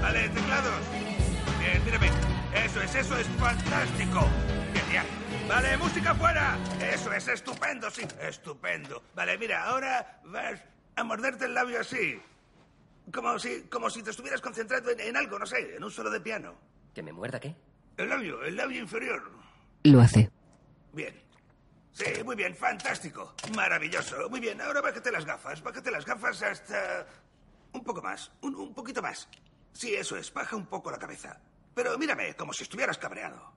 [0.00, 0.80] Vale, teclados.
[1.58, 2.10] Bien, tírame.
[2.54, 4.26] Eso es, eso es fantástico.
[4.74, 5.06] Genial.
[5.48, 6.56] Vale, música fuera.
[6.80, 9.02] Eso es, estupendo, sí, estupendo.
[9.14, 10.60] Vale, mira, ahora vas
[10.96, 12.20] a morderte el labio así.
[13.12, 16.10] Como si, como si te estuvieras concentrando en, en algo, no sé, en un solo
[16.10, 16.54] de piano.
[16.94, 17.54] ¿Que me muerda qué?
[17.96, 19.30] El labio, el labio inferior.
[19.82, 20.30] Lo hace.
[20.92, 21.14] Bien.
[21.92, 23.34] Sí, muy bien, fantástico.
[23.54, 24.30] Maravilloso.
[24.30, 25.62] Muy bien, ahora bájate las gafas.
[25.62, 27.06] Bájate las gafas hasta...
[27.72, 28.30] Un poco más.
[28.42, 29.28] Un, un poquito más.
[29.72, 30.32] Sí, eso es.
[30.32, 31.40] Baja un poco la cabeza.
[31.74, 33.52] Pero mírame, como si estuvieras cabreado.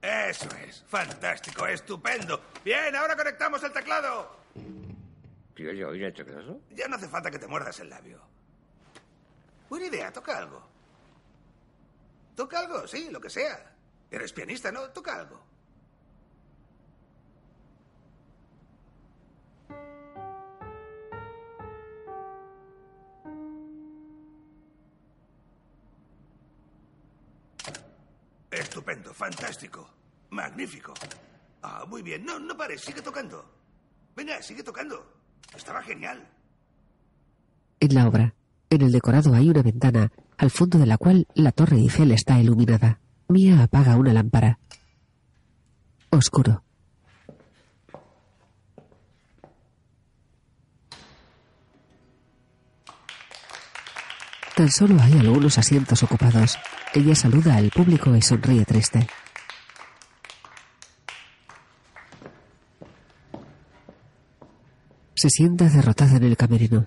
[0.00, 0.84] Eso es.
[0.88, 2.40] Fantástico, estupendo.
[2.64, 4.36] Bien, ahora conectamos el teclado.
[5.54, 6.60] ¿Quieres oír el teclado?
[6.70, 8.20] Ya no hace falta que te muerdas el labio.
[9.68, 10.62] Buena idea, toca algo.
[12.36, 13.72] Toca algo, sí, lo que sea.
[14.10, 14.90] Eres pianista, ¿no?
[14.90, 15.44] Toca algo.
[28.54, 29.90] Estupendo, fantástico,
[30.30, 30.94] magnífico.
[31.62, 32.24] Ah, muy bien.
[32.24, 33.44] No, no pares, sigue tocando.
[34.14, 35.12] Venga, sigue tocando.
[35.56, 36.24] Estaba genial.
[37.80, 38.34] En la obra,
[38.70, 42.38] en el decorado hay una ventana, al fondo de la cual la torre Eiffel está
[42.38, 43.00] iluminada.
[43.28, 44.58] Mia apaga una lámpara.
[46.10, 46.62] Oscuro.
[54.54, 56.56] Tan solo hay algunos asientos ocupados.
[56.96, 59.08] Ella saluda al público y sonríe triste.
[65.16, 66.86] Se sienta derrotada en el camerino.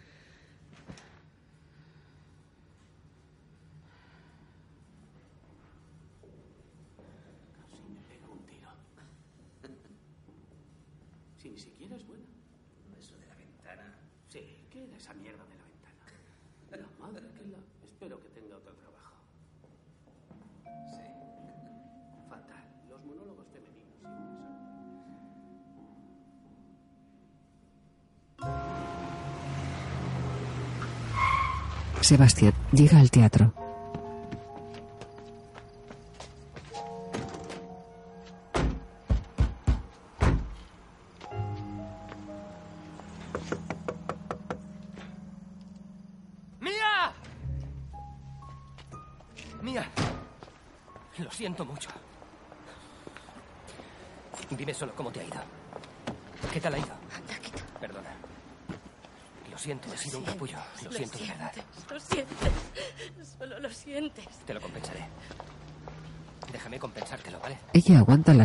[32.08, 33.67] Sebastián llega al teatro.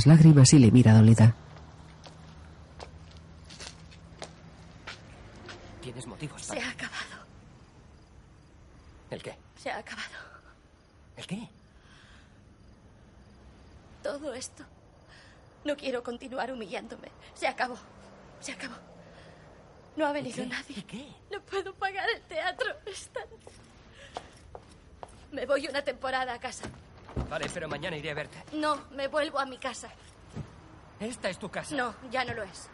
[0.07, 1.35] Las lágrimas y le mira dolida.
[5.81, 6.67] Tienes motivos Se para...
[6.67, 7.27] ha acabado.
[9.11, 9.37] ¿El qué?
[9.57, 10.09] Se ha acabado.
[11.17, 11.49] ¿El qué?
[14.03, 14.65] Todo esto.
[15.65, 17.09] No quiero continuar humillándome.
[17.35, 17.77] Se acabó.
[18.41, 18.75] Se acabó.
[19.97, 20.85] No ha venido nadie.
[20.85, 21.07] qué?
[21.31, 22.75] No puedo pagar el teatro.
[22.87, 23.25] Están...
[25.31, 26.69] Me voy una temporada a casa.
[27.29, 28.43] Vale, pero mañana iré a verte.
[28.53, 29.89] No, me vuelvo a mi casa.
[31.01, 31.75] Esta es tu casa.
[31.75, 32.69] No, ya no lo es.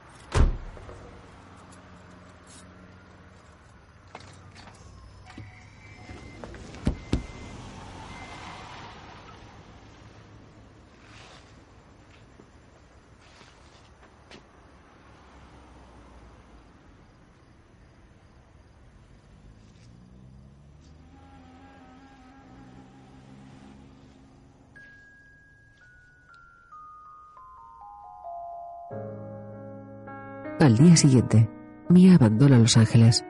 [30.68, 31.48] Al día siguiente,
[31.88, 33.24] Mia abandona Los Ángeles.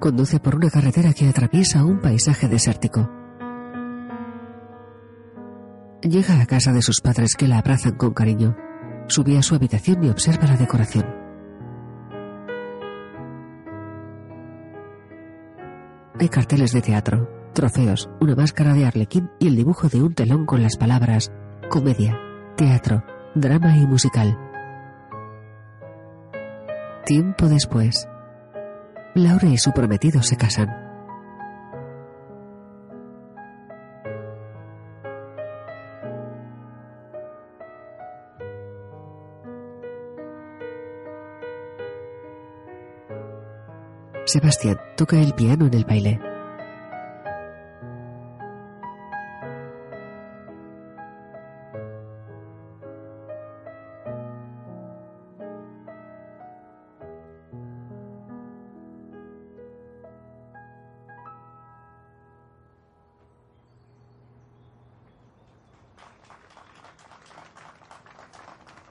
[0.00, 3.10] Conduce por una carretera que atraviesa un paisaje desértico.
[6.00, 8.56] Llega a casa de sus padres que la abrazan con cariño.
[9.08, 11.25] Sube a su habitación y observa la decoración.
[16.28, 20.62] Carteles de teatro, trofeos, una máscara de arlequín y el dibujo de un telón con
[20.62, 21.32] las palabras
[21.68, 22.18] comedia,
[22.56, 23.02] teatro,
[23.34, 24.38] drama y musical.
[27.04, 28.08] Tiempo después,
[29.14, 30.85] Laura y su prometido se casan.
[44.36, 46.20] Sebastián toca el piano en el baile.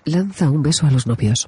[0.06, 1.48] Lanza un beso a los novios.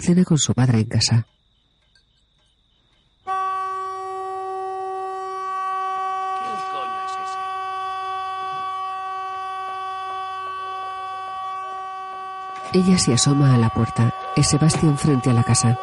[0.11, 1.25] cena con su padre en casa.
[12.73, 14.13] Ella se asoma a la puerta.
[14.35, 15.77] Es Sebastián frente a la casa.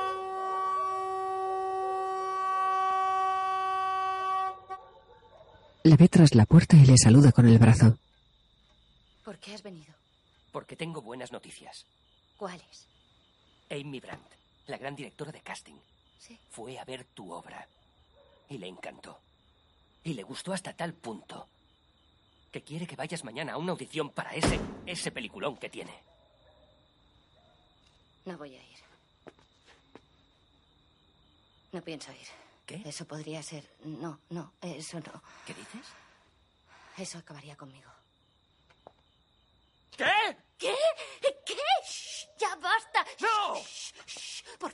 [5.85, 7.97] La ve tras la puerta y le saluda con el brazo.
[9.25, 9.95] ¿Por qué has venido?
[10.53, 11.87] Porque tengo buenas noticias.
[12.37, 12.87] ¿Cuáles?
[13.71, 14.27] Amy Brandt,
[14.67, 15.75] la gran directora de casting,
[16.19, 16.39] Sí.
[16.51, 17.67] fue a ver tu obra
[18.49, 19.19] y le encantó.
[20.05, 21.49] Y le gustó hasta tal punto
[22.53, 25.93] que quiere que vayas mañana a una audición para ese, ese peliculón que tiene.
[28.25, 28.79] No voy a ir.
[31.73, 32.29] No pienso ir.
[32.65, 32.83] ¿Qué?
[32.85, 33.69] Eso podría ser.
[33.85, 35.23] No, no, eso no.
[35.45, 35.87] ¿Qué dices?
[36.97, 37.91] Eso acabaría conmigo.
[39.97, 40.37] ¿Qué?
[40.57, 40.77] ¿Qué?
[41.45, 41.57] ¿Qué?
[41.85, 43.05] Shh, ¡Ya basta!
[43.21, 43.57] ¡No!
[43.57, 44.73] Shh, shh, por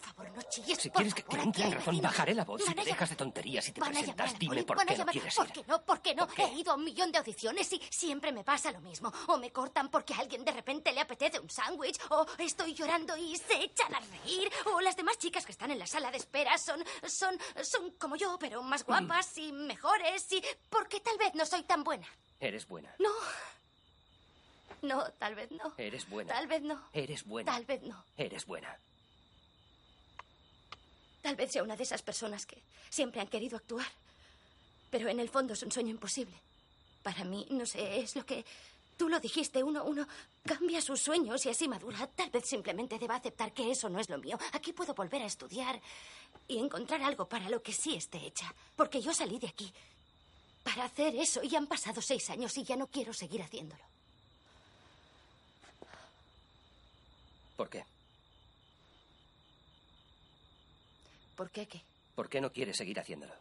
[0.63, 2.63] Si por quieres que te favor, entre en aquí, razón, bajaré la voz.
[2.63, 5.65] Si te dejas de tonterías y te presentas, dime por qué no quieres ¿Por qué
[5.67, 5.83] no?
[5.83, 6.29] ¿Por qué no?
[6.37, 9.13] He ido a un millón de audiciones y siempre me pasa lo mismo.
[9.27, 13.17] O me cortan porque a alguien de repente le apetece un sándwich, o estoy llorando
[13.17, 16.19] y se echan a reír, o las demás chicas que están en la sala de
[16.19, 20.43] espera son, son, son como yo, pero más guapas y mejores y...
[20.71, 22.07] porque tal vez no soy tan buena.
[22.41, 22.95] Eres buena.
[22.99, 23.11] No.
[24.83, 25.73] No, tal vez no.
[25.79, 26.35] Eres buena.
[26.35, 26.81] Tal vez no.
[26.93, 27.53] Eres buena.
[27.53, 28.05] Tal vez no.
[28.17, 28.79] Eres buena.
[31.25, 32.59] Tal vez sea una de esas personas que
[32.91, 33.87] siempre han querido actuar.
[34.91, 36.35] Pero en el fondo es un sueño imposible.
[37.03, 38.45] Para mí, no sé, es lo que
[38.99, 40.07] tú lo dijiste, uno, uno
[40.45, 42.07] cambia sus sueños y así madura.
[42.09, 44.39] Tal vez simplemente deba aceptar que eso no es lo mío.
[44.53, 45.81] Aquí puedo volver a estudiar
[46.47, 48.55] y encontrar algo para lo que sí esté hecha.
[48.77, 49.73] Porque yo salí de aquí
[50.63, 53.83] para hacer eso y han pasado seis años y ya no quiero seguir haciéndolo.
[57.57, 57.94] ¿Por qué?
[61.37, 61.83] ¿Por qué qué?
[62.15, 63.35] ¿Por qué no quieres seguir haciéndolo?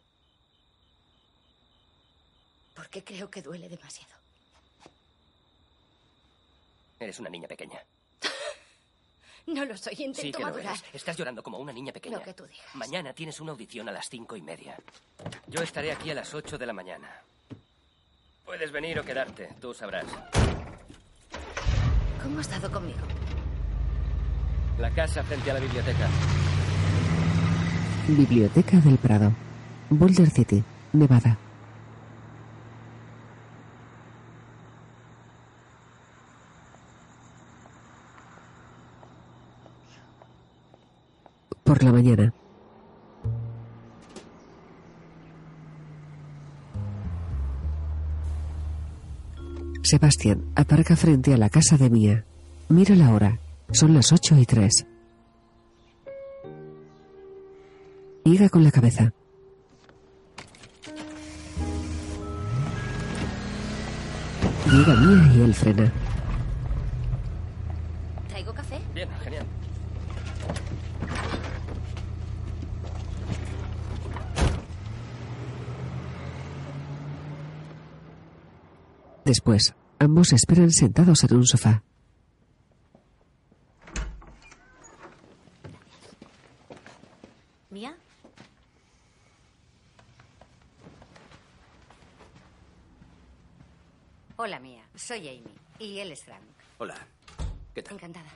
[2.76, 4.14] Porque creo que duele demasiado.
[7.00, 7.80] Eres una niña pequeña.
[9.46, 10.68] No lo soy, intento Sí que lo madurar.
[10.78, 10.84] eres.
[10.94, 12.18] Estás llorando como una niña pequeña.
[12.18, 12.66] Lo que tú digas.
[12.76, 14.78] Mañana tienes una audición a las cinco y media.
[15.48, 17.22] Yo estaré aquí a las ocho de la mañana.
[18.46, 20.06] Puedes venir o quedarte, tú sabrás.
[22.22, 23.02] ¿Cómo has estado conmigo?
[24.80, 26.10] La casa frente a la biblioteca.
[28.08, 29.32] Biblioteca del Prado.
[29.90, 30.62] Boulder City,
[30.92, 31.38] Nevada.
[41.64, 42.34] Por la mañana.
[49.82, 52.26] Sebastián aparca frente a la casa de Mia.
[52.68, 53.40] Mira la hora.
[53.72, 54.86] Son las ocho y tres.
[58.26, 59.12] Niega con la cabeza.
[64.72, 65.92] Llega Mia y él frena.
[68.30, 68.80] ¿Traigo café?
[68.96, 69.46] bien, genial.
[79.26, 81.84] Después, ambos esperan sentados en un sofá.
[87.70, 87.96] ¿Mía?
[94.36, 94.84] Hola, Mía.
[95.24, 95.56] Soy Amy.
[95.80, 96.44] Y él es Frank.
[96.80, 96.98] Hola.
[97.74, 97.94] ¿Qué tal?
[97.94, 98.30] Encantada.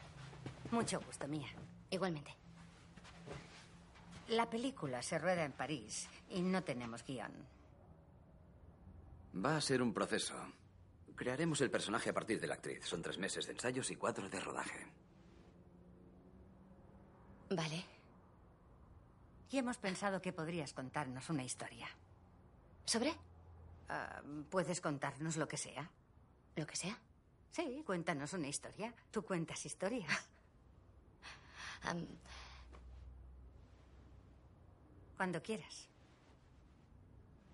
[0.72, 1.48] Mucho gusto, Mía.
[1.90, 2.34] Igualmente.
[4.30, 7.34] La película se rueda en París y no tenemos guion.
[9.36, 10.34] Va a ser un proceso.
[11.14, 12.86] Crearemos el personaje a partir de la actriz.
[12.86, 14.88] Son tres meses de ensayos y cuatro de rodaje.
[17.50, 17.84] Vale.
[19.52, 21.90] Y hemos pensado que podrías contarnos una historia.
[22.86, 23.14] ¿Sobre?
[23.90, 25.90] Ah, ¿Puedes contarnos lo que sea?
[26.58, 27.00] ¿Lo que sea?
[27.52, 28.94] Sí, cuéntanos una historia.
[29.12, 30.12] Tú cuentas historias.
[31.84, 32.06] Am,
[35.16, 35.88] Cuando quieras.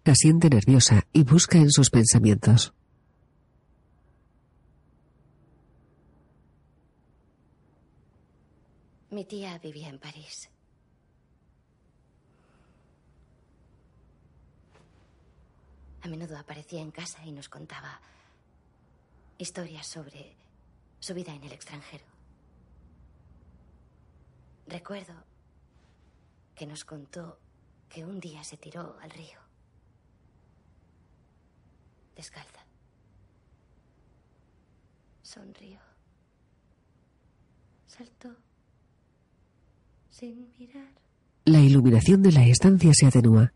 [0.06, 2.74] Asiente nerviosa y busca en sus pensamientos.
[9.12, 10.50] mi tía vivía en París.
[16.02, 18.02] A menudo aparecía en casa y nos contaba
[19.38, 20.36] historias sobre
[21.00, 22.06] su vida en el extranjero.
[24.68, 25.14] Recuerdo
[26.56, 27.40] que nos contó
[27.90, 29.40] que un día se tiró al río,
[32.16, 32.66] descalza.
[35.22, 35.80] Sonrió.
[37.88, 38.36] Saltó
[40.10, 40.92] sin mirar.
[41.46, 43.52] La iluminación de la estancia se atenúa.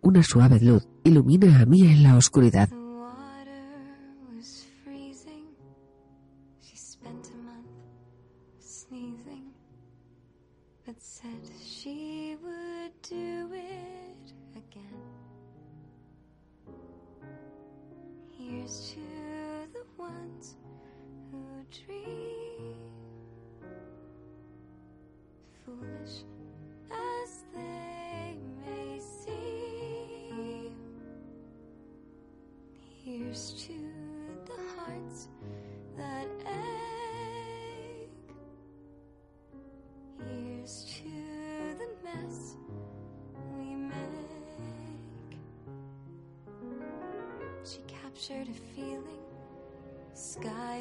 [0.00, 2.68] Una suave luz ilumina a Mia en la oscuridad.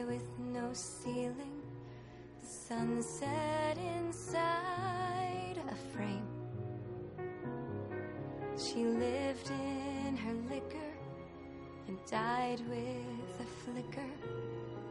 [0.08, 1.62] With no ceiling,
[2.40, 6.26] the sunset inside a frame.
[8.58, 10.94] She lived in her liquor
[11.88, 14.12] and died with a flicker.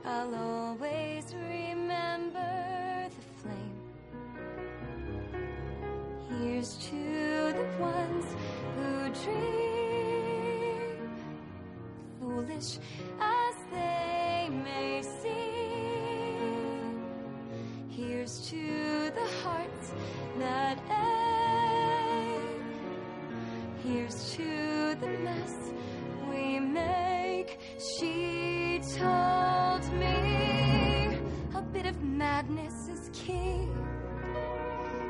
[0.05, 3.81] I'll always remember the flame.
[6.29, 8.27] Here's to the ones
[8.77, 8.89] who
[9.25, 11.01] dream,
[12.21, 12.79] foolish
[13.19, 13.36] as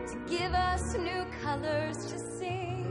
[0.06, 2.85] to give us new colors to see.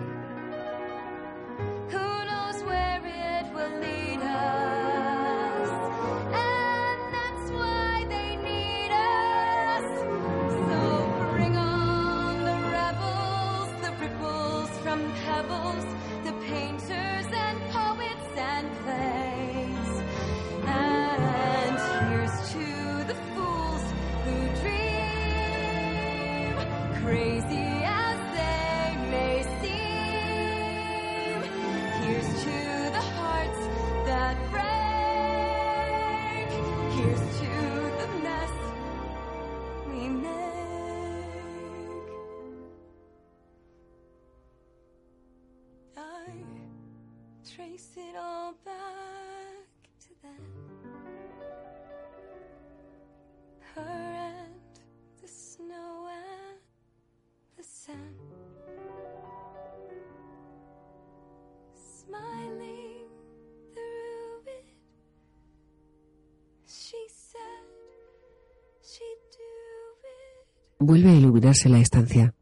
[70.88, 72.36] Vuelve a iluminarse la estancia.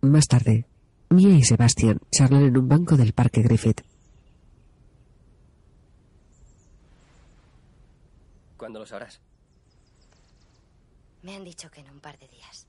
[0.00, 0.66] Más tarde,
[1.10, 3.82] Mia y Sebastian charlan en un banco del Parque Griffith.
[8.56, 9.20] ¿Cuándo lo sabrás?
[11.22, 12.66] Me han dicho que en un par de días.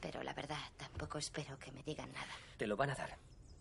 [0.00, 2.32] Pero la verdad, tampoco espero que me digan nada.
[2.58, 3.16] Te lo van a dar.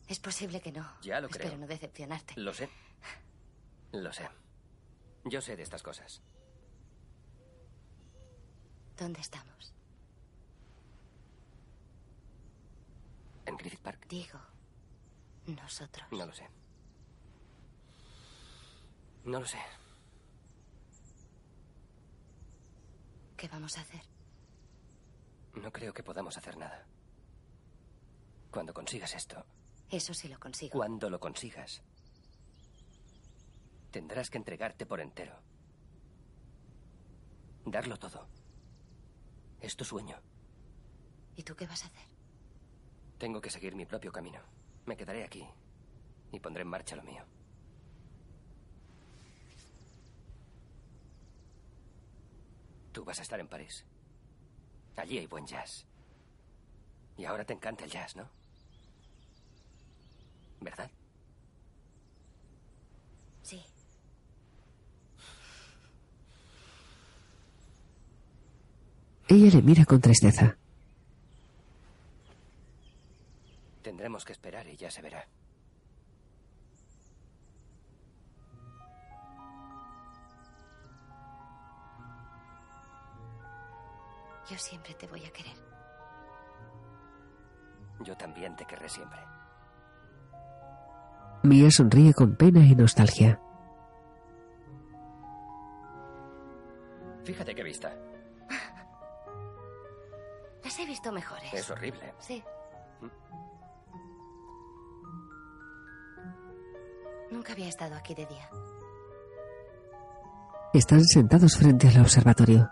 [0.07, 0.87] Es posible que no.
[1.01, 1.59] Ya lo Espero creo.
[1.59, 2.33] no decepcionarte.
[2.39, 2.69] Lo sé.
[4.01, 4.27] Lo sé.
[5.23, 6.21] Yo sé de estas cosas.
[8.97, 9.73] ¿Dónde estamos?
[13.45, 14.05] ¿En Griffith Park?
[14.07, 14.39] Digo,
[15.47, 16.07] nosotros.
[16.11, 16.47] No lo sé.
[19.25, 19.59] No lo sé.
[23.37, 24.01] ¿Qué vamos a hacer?
[25.55, 26.85] No creo que podamos hacer nada.
[28.51, 29.45] Cuando consigas esto,
[29.89, 30.71] Eso sí lo consigo.
[30.71, 31.81] cuando lo consigas,
[33.95, 35.33] tendrás que entregarte por entero.
[37.65, 38.27] Darlo todo.
[39.61, 40.17] Es tu sueño.
[41.37, 42.05] ¿Y tú qué vas a hacer?
[43.17, 44.41] Tengo que seguir mi propio camino.
[44.85, 45.47] Me quedaré aquí
[46.33, 47.23] y pondré en marcha lo mío.
[52.91, 53.85] Tú vas a estar en París.
[54.97, 55.87] Allí hay buen jazz.
[57.15, 58.29] Y ahora te encanta el jazz, ¿no?
[60.59, 60.91] ¿Verdad?
[63.41, 63.63] Sí.
[69.27, 70.55] Ella le mira con tristeza.
[73.81, 75.27] Tendremos que esperar y ya se verá.
[84.49, 85.55] Yo siempre te voy a querer.
[88.01, 89.19] Yo también te querré siempre.
[91.43, 93.39] Mia sonríe con pena y nostalgia.
[97.23, 97.91] Fíjate qué vista.
[100.75, 101.53] Las he visto mejores.
[101.53, 102.13] Es horrible.
[102.19, 102.43] Sí.
[107.31, 108.49] Nunca había estado aquí de día.
[110.73, 112.69] Están sentados frente al observatorio.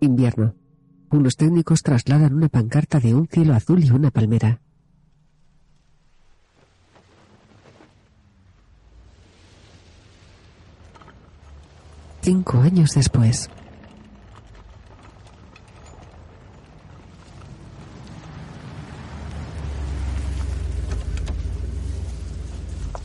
[0.00, 0.54] Invierno.
[1.10, 4.61] Unos técnicos trasladan una pancarta de un cielo azul y una palmera.
[12.24, 13.50] Cinco años después.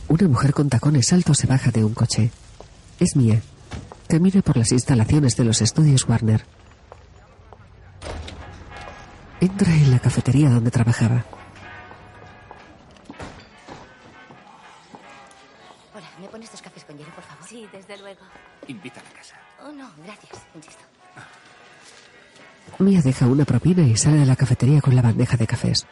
[0.06, 2.30] Una mujer con tacones altos se baja de un coche.
[3.00, 3.42] Es Mia.
[4.06, 6.44] Camina por las instalaciones de los estudios Warner.
[9.40, 11.24] Entra en la cafetería donde trabajaba.
[22.80, 25.84] Mia deja una propina y sale de la cafetería con la bandeja de cafés.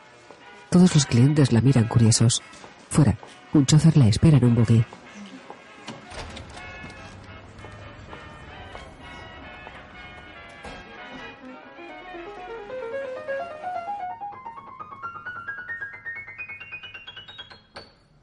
[0.71, 2.43] Todos los clientes la miran curiosos.
[2.91, 3.19] Fuera,
[3.55, 4.85] un chofer la espera en un buggy.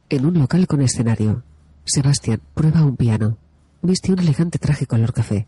[0.09, 1.43] En un local con escenario,
[1.83, 3.37] Sebastián prueba un piano.
[3.81, 5.47] Viste un elegante traje color café.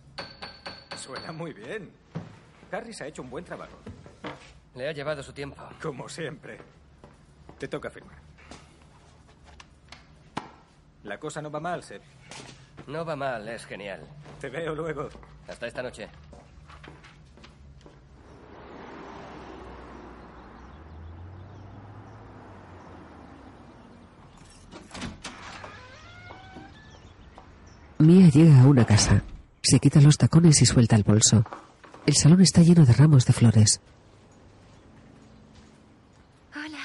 [2.76, 3.78] Harris ha hecho un buen trabajo.
[4.76, 5.56] Le ha llevado su tiempo.
[5.82, 6.58] Como siempre.
[7.58, 8.18] Te toca firmar.
[11.04, 12.02] La cosa no va mal, Seb.
[12.88, 14.02] No va mal, es genial.
[14.42, 15.08] Te veo luego.
[15.48, 16.10] Hasta esta noche.
[28.00, 29.24] Mia llega a una casa.
[29.62, 31.44] Se quita los tacones y suelta el bolso.
[32.06, 33.82] El salón está lleno de ramos de flores.
[36.56, 36.78] Hola.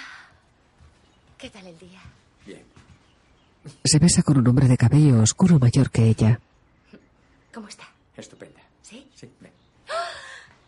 [1.39, 2.01] ¿Qué tal el día?
[2.47, 2.65] Bien.
[3.85, 6.41] Se besa con un hombre de cabello oscuro mayor que ella.
[7.53, 7.85] ¿Cómo está?
[8.17, 8.61] Estupenda.
[8.83, 9.07] ¿Sí?
[9.15, 9.53] Sí, ven.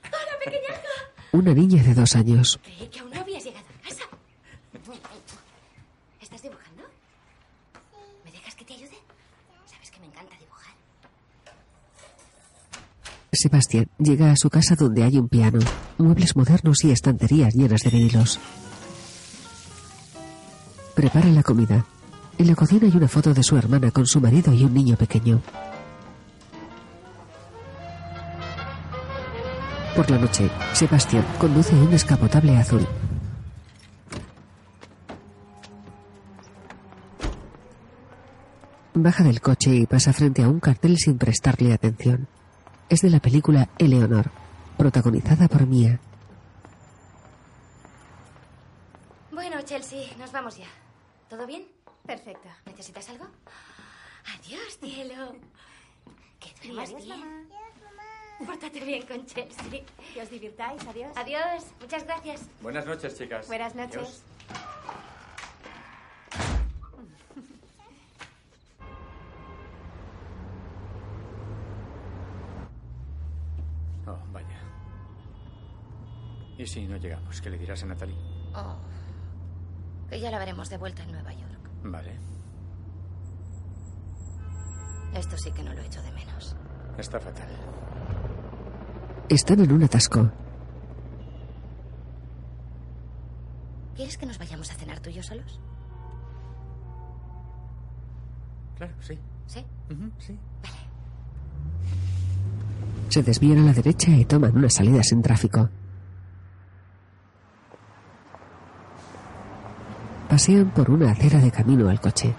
[0.05, 0.83] ¡Hola, pequeñaja!
[1.33, 2.61] Una niña de dos años.
[2.62, 4.05] Creí que aún no habías llegado a casa.
[6.20, 6.83] ¿Estás dibujando?
[8.24, 8.99] ¿Me dejas que te ayude?
[9.66, 10.74] Sabes que me encanta dibujar.
[13.43, 15.59] Sebastián llega a su casa donde hay un piano,
[15.98, 18.39] muebles modernos y estanterías llenas de vinilos.
[20.94, 21.85] Prepara la comida.
[22.39, 24.94] En la cocina hay una foto de su hermana con su marido y un niño
[24.94, 25.43] pequeño.
[29.97, 32.86] Por la noche, Sebastián conduce un descapotable azul.
[38.94, 42.28] Baja del coche y pasa frente a un cartel sin prestarle atención.
[42.93, 44.31] Es de la película Eleonor,
[44.77, 45.98] protagonizada por Mia.
[49.31, 50.66] Bueno, Chelsea, nos vamos ya.
[51.31, 51.66] ¿Todo bien?
[52.05, 52.51] Perfecto.
[52.66, 53.28] ¿Necesitas algo?
[54.35, 55.35] Adiós, cielo.
[56.39, 57.19] Que duermas Adiós, bien.
[57.19, 58.44] mamá.
[58.44, 59.85] Pórtate bien con Chelsea.
[60.12, 60.86] Que os divirtáis.
[60.86, 61.16] Adiós.
[61.16, 61.64] Adiós.
[61.81, 62.43] Muchas gracias.
[62.60, 63.47] Buenas noches, chicas.
[63.47, 63.97] Buenas noches.
[63.97, 64.23] Adiós.
[74.07, 74.59] Oh, vaya.
[76.59, 77.41] ¿Y si no llegamos?
[77.41, 78.16] ¿Qué le dirás a Natalie?
[78.55, 78.77] Oh.
[80.09, 81.70] Que ya la veremos de vuelta en Nueva York.
[81.85, 82.19] Vale.
[85.15, 86.57] Esto sí que no lo echo de menos.
[86.99, 87.49] Está fatal.
[89.29, 90.31] Están en un atasco.
[93.95, 95.61] ¿Quieres que nos vayamos a cenar tú y yo solos?
[98.77, 99.19] Claro, sí.
[99.47, 99.65] ¿Sí?
[100.19, 100.39] sí.
[103.13, 105.69] Se desvían a la derecha y toman una salida sin tráfico.
[110.31, 112.33] Pasean por una acera de camino al coche.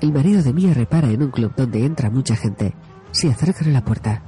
[0.00, 2.74] El marido de Mia repara en un club donde entra mucha gente.
[3.10, 4.22] Se acercan a la puerta.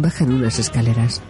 [0.00, 1.20] Bajan unas escaleras.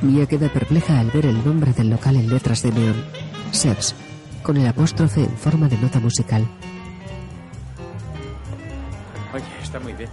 [0.00, 3.04] Mia queda perpleja al ver el nombre del local en letras de neón.
[3.50, 3.92] Sebs,
[4.40, 6.46] con el apóstrofe en forma de nota musical.
[9.34, 10.08] Oye, está muy bien.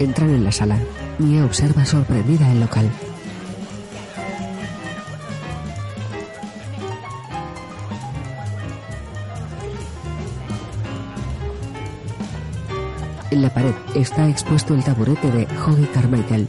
[0.00, 0.78] Entran en la sala.
[1.18, 2.90] Mia observa sorprendida el local.
[13.96, 16.48] Está expuesto el taburete de Hoggy Carmichael,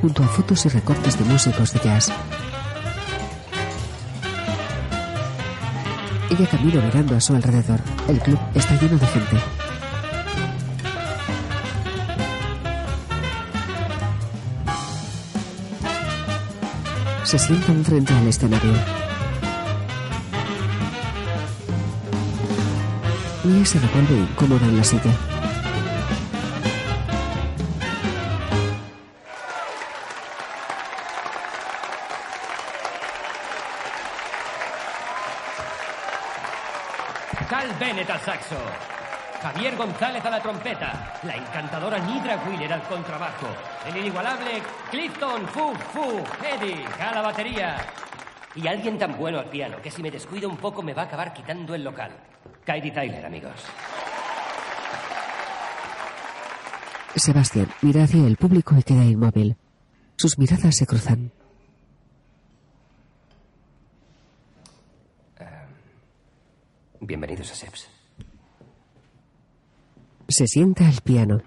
[0.00, 2.10] junto a fotos y recortes de músicos de jazz.
[6.30, 7.80] Ella camina mirando a su alrededor.
[8.08, 9.36] El club está lleno de gente.
[17.22, 18.72] Se sientan frente al escenario.
[23.44, 25.37] Mia se revuelve incómoda en la silla.
[40.58, 41.20] Trompeta.
[41.22, 43.46] La encantadora Nidra Wheeler al contrabajo.
[43.86, 47.76] El inigualable Clifton Fu Fu Eddie a la batería.
[48.54, 51.04] Y alguien tan bueno al piano que si me descuido un poco me va a
[51.04, 52.10] acabar quitando el local.
[52.64, 53.64] Katie Tyler, amigos.
[57.14, 59.56] Sebastián mira hacia el público y queda inmóvil.
[60.16, 61.32] Sus miradas se cruzan.
[67.00, 67.97] Bienvenidos a Seps.
[70.30, 71.40] Se sienta al piano.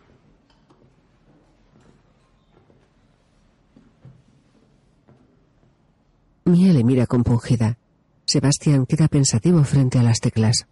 [6.46, 7.78] Mia le mira compungida.
[8.26, 10.66] Sebastián queda pensativo frente a las teclas.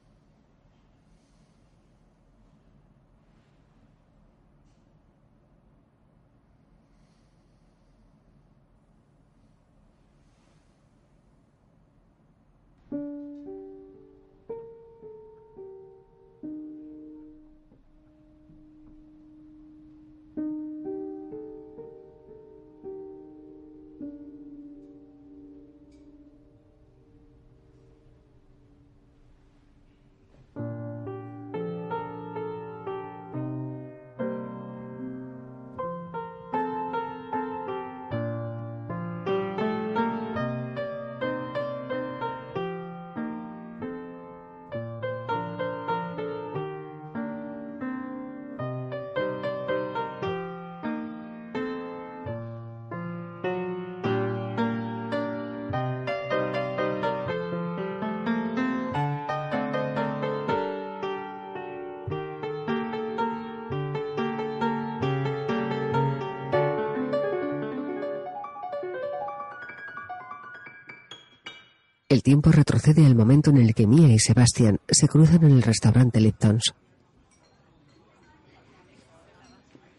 [72.29, 76.21] Tiempo retrocede al momento en el que Mia y Sebastián se cruzan en el restaurante
[76.21, 76.75] Liptons.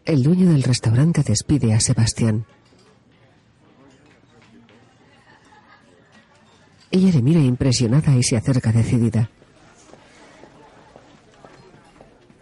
[0.05, 2.45] El dueño del restaurante despide a Sebastián.
[6.89, 9.29] Ella le mira impresionada y se acerca decidida.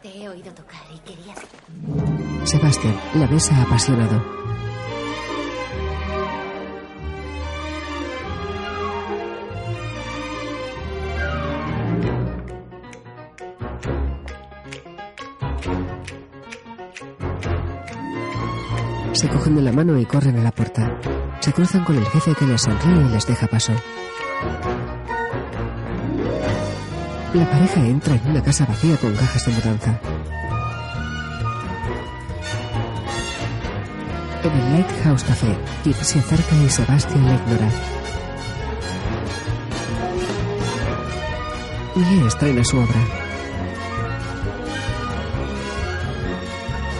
[0.03, 1.33] Te he oído tocar y quería...
[2.45, 4.38] Sebastián la besa apasionado.
[19.19, 20.97] Se cogen de la mano y corren a la puerta.
[21.41, 23.73] Se cruzan con el jefe que les sonríe y les deja paso.
[27.33, 29.99] La pareja entra en una casa vacía con cajas de mudanza.
[34.41, 37.69] En el Lighthouse Café, Kip se acerca y Sebastián la ignora.
[41.97, 43.18] Mia estrena su obra.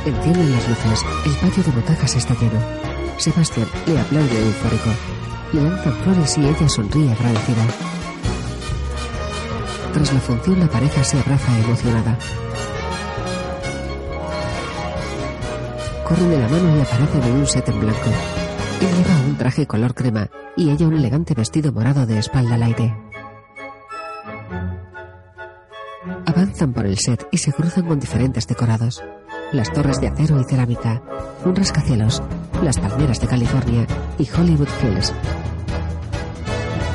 [0.09, 1.05] Encienden las luces.
[1.23, 2.59] El patio de butacas está lleno.
[3.17, 4.89] Sebastián le aplaude eufórico.
[5.53, 7.63] Le lanzan flores y ella sonríe agradecida.
[9.93, 12.17] Tras la función, la pareja se abraza emocionada.
[16.07, 18.09] Corren de la mano y aparecen en un set en blanco.
[18.81, 20.27] Él lleva un traje color crema
[20.57, 22.97] y ella un elegante vestido morado de espalda al aire.
[26.25, 29.03] Avanzan por el set y se cruzan con diferentes decorados.
[29.51, 31.01] Las torres de acero y cerámica,
[31.43, 32.21] un rascacielos,
[32.63, 33.87] las palmeras de California
[34.19, 35.11] y Hollywood Hills.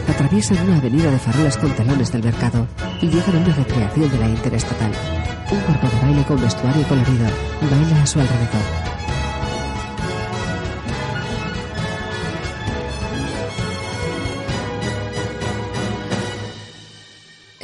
[0.08, 2.68] Atraviesan una avenida de farolas con telones del mercado
[3.02, 4.92] y llegan a una recreación de la interestatal.
[5.50, 7.26] Un cuerpo de baile con vestuario colorido
[7.60, 8.62] baila a su alrededor.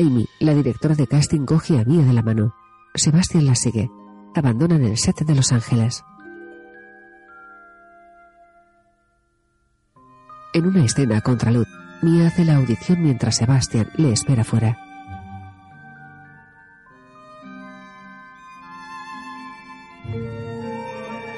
[0.01, 2.55] Amy, la directora de casting, coge a Mia de la mano.
[2.95, 3.89] Sebastián la sigue.
[4.35, 6.05] Abandonan el set de Los Ángeles.
[10.53, 11.67] En una escena a contraluz,
[12.01, 14.79] Mia hace la audición mientras Sebastián le espera fuera.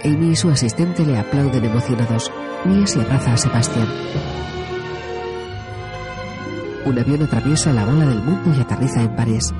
[0.04, 2.30] Amy y su asistente le aplauden emocionados.
[2.66, 3.88] Mia se abraza a Sebastián.
[6.84, 9.52] Un avión atraviesa la bola del mundo y aterriza en París.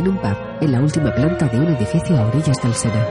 [0.00, 3.06] En un pub, en la última planta de un edificio a orillas del Sena.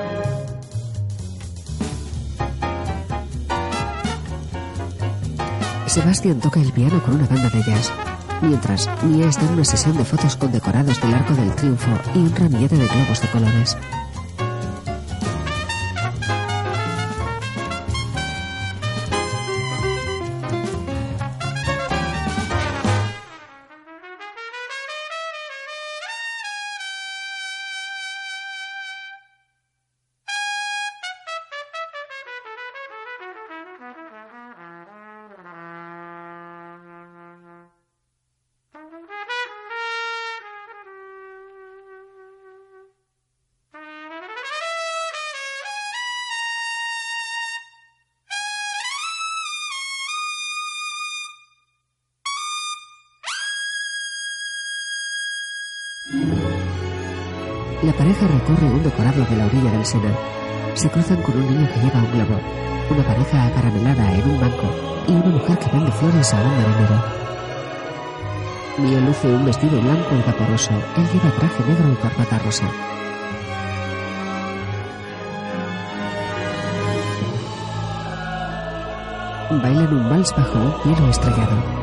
[5.85, 7.91] Sebastián toca el piano con una banda de jazz.
[8.41, 12.17] Mientras, Mia está en una sesión de fotos con decorados del Arco del Triunfo y
[12.17, 13.77] un ramillete de globos de colores.
[58.27, 60.11] Recorre un decorado de la orilla del Sena.
[60.73, 62.39] Se cruzan con un niño que lleva un globo,
[62.89, 64.67] una pareja acaramelada en un banco
[65.07, 67.19] y una mujer que vende flores a un marinero.
[68.77, 70.71] Mia luce un vestido blanco y vaporoso.
[70.97, 72.69] Él lleva traje negro y corbata rosa.
[79.49, 81.78] Bailan un vals bajo un cielo estrellado.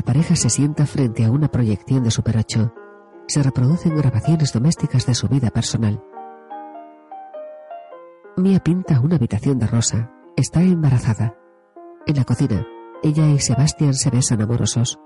[0.00, 2.72] La pareja se sienta frente a una proyección de Super 8.
[3.26, 6.02] Se reproducen grabaciones domésticas de su vida personal.
[8.38, 10.10] Mia pinta una habitación de rosa.
[10.38, 11.36] Está embarazada.
[12.06, 12.66] En la cocina,
[13.02, 14.98] ella y Sebastián se besan amorosos.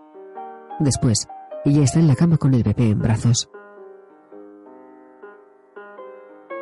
[0.78, 1.26] Después,
[1.64, 3.50] Ella está en la cama con el bebé en brazos.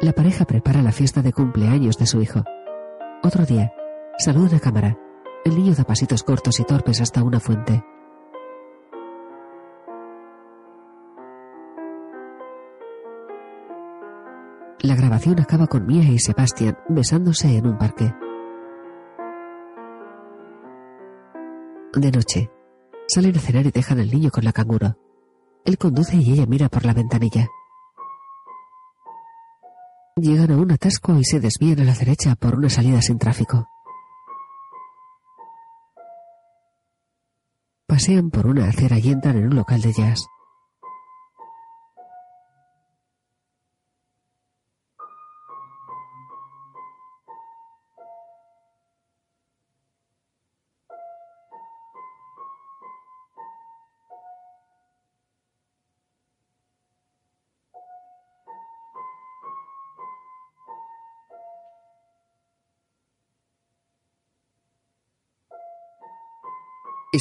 [0.01, 2.43] La pareja prepara la fiesta de cumpleaños de su hijo.
[3.23, 3.75] Otro día,
[4.17, 4.99] saludan a cámara.
[5.45, 7.85] El niño da pasitos cortos y torpes hasta una fuente.
[14.83, 18.13] La grabación acaba con Mia y Sebastian besándose en un parque.
[21.95, 22.51] De noche,
[23.07, 24.97] salen a cenar y dejan al niño con la canguro.
[25.65, 27.47] Él conduce y ella mira por la ventanilla.
[30.17, 33.69] Llegan a un atasco y se desvían a la derecha por una salida sin tráfico.
[37.87, 40.27] Pasean por una acera y entran en un local de jazz.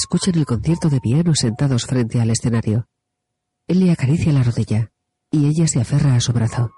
[0.03, 2.87] Escuchan el concierto de piano sentados frente al escenario.
[3.67, 4.91] Él le acaricia la rodilla
[5.29, 6.71] y ella se aferra a su brazo.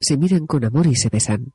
[0.00, 1.52] Se miran con amor y se besan.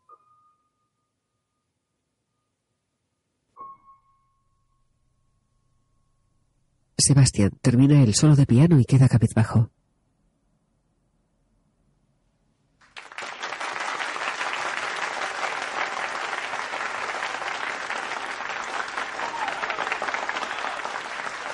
[6.96, 9.73] Sebastián termina el solo de piano y queda cabizbajo.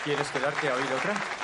[0.09, 1.38] ¿Quieres quedarte a oír otra?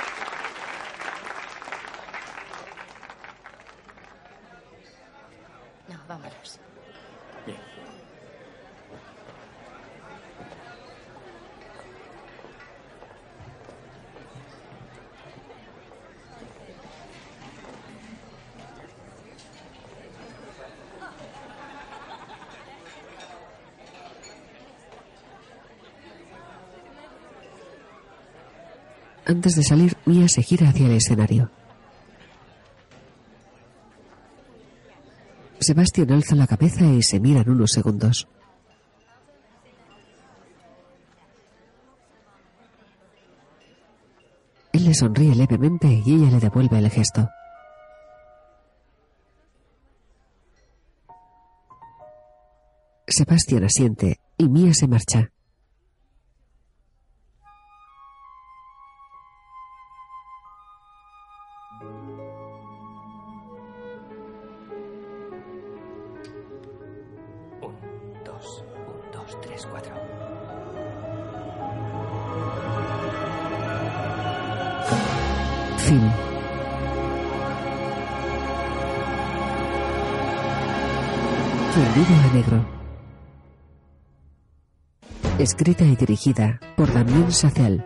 [29.36, 31.52] Antes de salir, Mia se gira hacia el escenario.
[35.60, 38.30] Sebastián alza la cabeza y se miran unos segundos.
[44.72, 47.28] Él le sonríe levemente y ella le devuelve el gesto.
[53.06, 55.35] Sebastián asiente y Mia se marcha.
[75.86, 76.02] Fin.
[81.74, 82.66] Fundido a negro.
[85.38, 87.86] Escrita y dirigida por Damien Sacel.